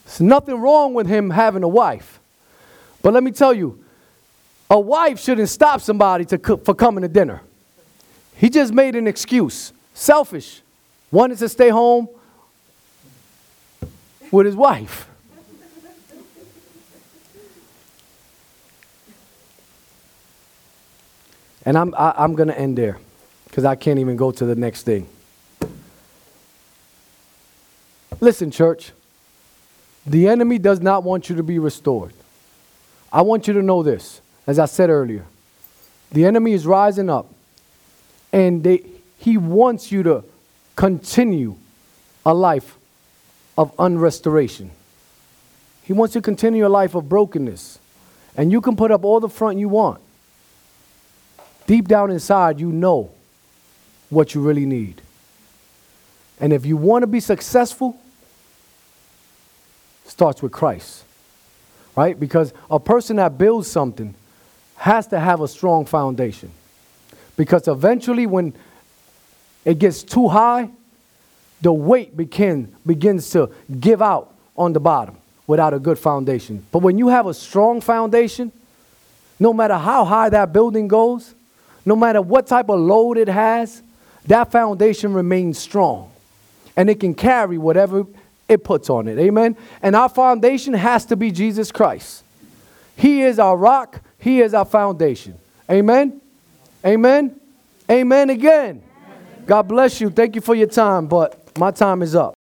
There's 0.04 0.20
nothing 0.20 0.56
wrong 0.56 0.94
with 0.94 1.06
him 1.06 1.30
having 1.30 1.62
a 1.62 1.68
wife. 1.68 2.18
But 3.02 3.12
let 3.12 3.22
me 3.22 3.30
tell 3.30 3.54
you, 3.54 3.82
a 4.70 4.78
wife 4.78 5.20
shouldn't 5.20 5.48
stop 5.48 5.80
somebody 5.80 6.24
to 6.26 6.38
for 6.38 6.74
coming 6.74 7.02
to 7.02 7.08
dinner. 7.08 7.42
He 8.36 8.48
just 8.48 8.72
made 8.72 8.94
an 8.96 9.06
excuse. 9.06 9.72
Selfish. 9.92 10.62
Wanted 11.10 11.38
to 11.38 11.48
stay 11.48 11.68
home 11.70 12.08
with 14.30 14.46
his 14.46 14.54
wife. 14.54 15.08
And 21.66 21.76
I'm, 21.76 21.94
I, 21.94 22.08
am 22.08 22.14
i 22.16 22.24
am 22.24 22.34
going 22.36 22.48
to 22.48 22.58
end 22.58 22.78
there 22.78 22.98
because 23.44 23.64
I 23.64 23.74
can't 23.74 23.98
even 23.98 24.16
go 24.16 24.30
to 24.30 24.46
the 24.46 24.54
next 24.54 24.84
thing. 24.84 25.06
Listen, 28.20 28.50
church. 28.50 28.92
The 30.06 30.28
enemy 30.28 30.58
does 30.58 30.80
not 30.80 31.04
want 31.04 31.28
you 31.28 31.36
to 31.36 31.42
be 31.42 31.58
restored. 31.58 32.14
I 33.12 33.22
want 33.22 33.46
you 33.46 33.54
to 33.54 33.62
know 33.62 33.82
this, 33.82 34.20
as 34.50 34.58
I 34.58 34.64
said 34.64 34.90
earlier. 34.90 35.24
The 36.10 36.26
enemy 36.26 36.54
is 36.54 36.66
rising 36.66 37.08
up, 37.08 37.32
and 38.32 38.64
they, 38.64 38.82
he 39.16 39.36
wants 39.36 39.92
you 39.92 40.02
to 40.02 40.24
continue 40.74 41.54
a 42.26 42.34
life 42.34 42.76
of 43.56 43.76
unrestoration. 43.76 44.70
He 45.84 45.92
wants 45.92 46.16
you 46.16 46.20
to 46.20 46.24
continue 46.24 46.66
a 46.66 46.68
life 46.68 46.96
of 46.96 47.08
brokenness. 47.08 47.78
And 48.36 48.50
you 48.50 48.60
can 48.60 48.74
put 48.74 48.90
up 48.90 49.04
all 49.04 49.20
the 49.20 49.28
front 49.28 49.60
you 49.60 49.68
want. 49.68 50.00
Deep 51.68 51.86
down 51.86 52.10
inside, 52.10 52.58
you 52.58 52.72
know 52.72 53.12
what 54.08 54.34
you 54.34 54.40
really 54.40 54.66
need. 54.66 55.00
And 56.40 56.52
if 56.52 56.66
you 56.66 56.76
want 56.76 57.04
to 57.04 57.06
be 57.06 57.20
successful, 57.20 57.96
starts 60.06 60.42
with 60.42 60.50
Christ. 60.50 61.04
Right? 61.94 62.18
Because 62.18 62.52
a 62.68 62.80
person 62.80 63.14
that 63.16 63.38
builds 63.38 63.70
something 63.70 64.16
has 64.80 65.06
to 65.08 65.20
have 65.20 65.42
a 65.42 65.46
strong 65.46 65.84
foundation. 65.84 66.50
Because 67.36 67.68
eventually 67.68 68.26
when 68.26 68.54
it 69.62 69.78
gets 69.78 70.02
too 70.02 70.26
high, 70.26 70.70
the 71.60 71.70
weight 71.70 72.16
begin, 72.16 72.74
begins 72.86 73.28
to 73.32 73.50
give 73.78 74.00
out 74.00 74.32
on 74.56 74.72
the 74.72 74.80
bottom 74.80 75.18
without 75.46 75.74
a 75.74 75.78
good 75.78 75.98
foundation. 75.98 76.64
But 76.72 76.78
when 76.78 76.96
you 76.96 77.08
have 77.08 77.26
a 77.26 77.34
strong 77.34 77.82
foundation, 77.82 78.52
no 79.38 79.52
matter 79.52 79.76
how 79.76 80.06
high 80.06 80.30
that 80.30 80.54
building 80.54 80.88
goes, 80.88 81.34
no 81.84 81.94
matter 81.94 82.22
what 82.22 82.46
type 82.46 82.70
of 82.70 82.80
load 82.80 83.18
it 83.18 83.28
has, 83.28 83.82
that 84.28 84.50
foundation 84.50 85.12
remains 85.12 85.58
strong. 85.58 86.10
And 86.74 86.88
it 86.88 87.00
can 87.00 87.12
carry 87.12 87.58
whatever 87.58 88.06
it 88.48 88.64
puts 88.64 88.88
on 88.88 89.08
it. 89.08 89.18
Amen. 89.18 89.58
And 89.82 89.94
our 89.94 90.08
foundation 90.08 90.72
has 90.72 91.04
to 91.06 91.16
be 91.16 91.30
Jesus 91.32 91.70
Christ. 91.70 92.24
He 92.96 93.20
is 93.20 93.38
our 93.38 93.58
rock, 93.58 94.00
He 94.20 94.40
is 94.40 94.54
our 94.54 94.64
foundation. 94.64 95.34
Amen. 95.70 96.20
Amen. 96.84 97.38
Amen 97.90 98.30
again. 98.30 98.82
God 99.46 99.62
bless 99.62 100.00
you. 100.00 100.10
Thank 100.10 100.34
you 100.34 100.40
for 100.40 100.54
your 100.54 100.68
time, 100.68 101.06
but 101.06 101.58
my 101.58 101.70
time 101.70 102.02
is 102.02 102.14
up. 102.14 102.34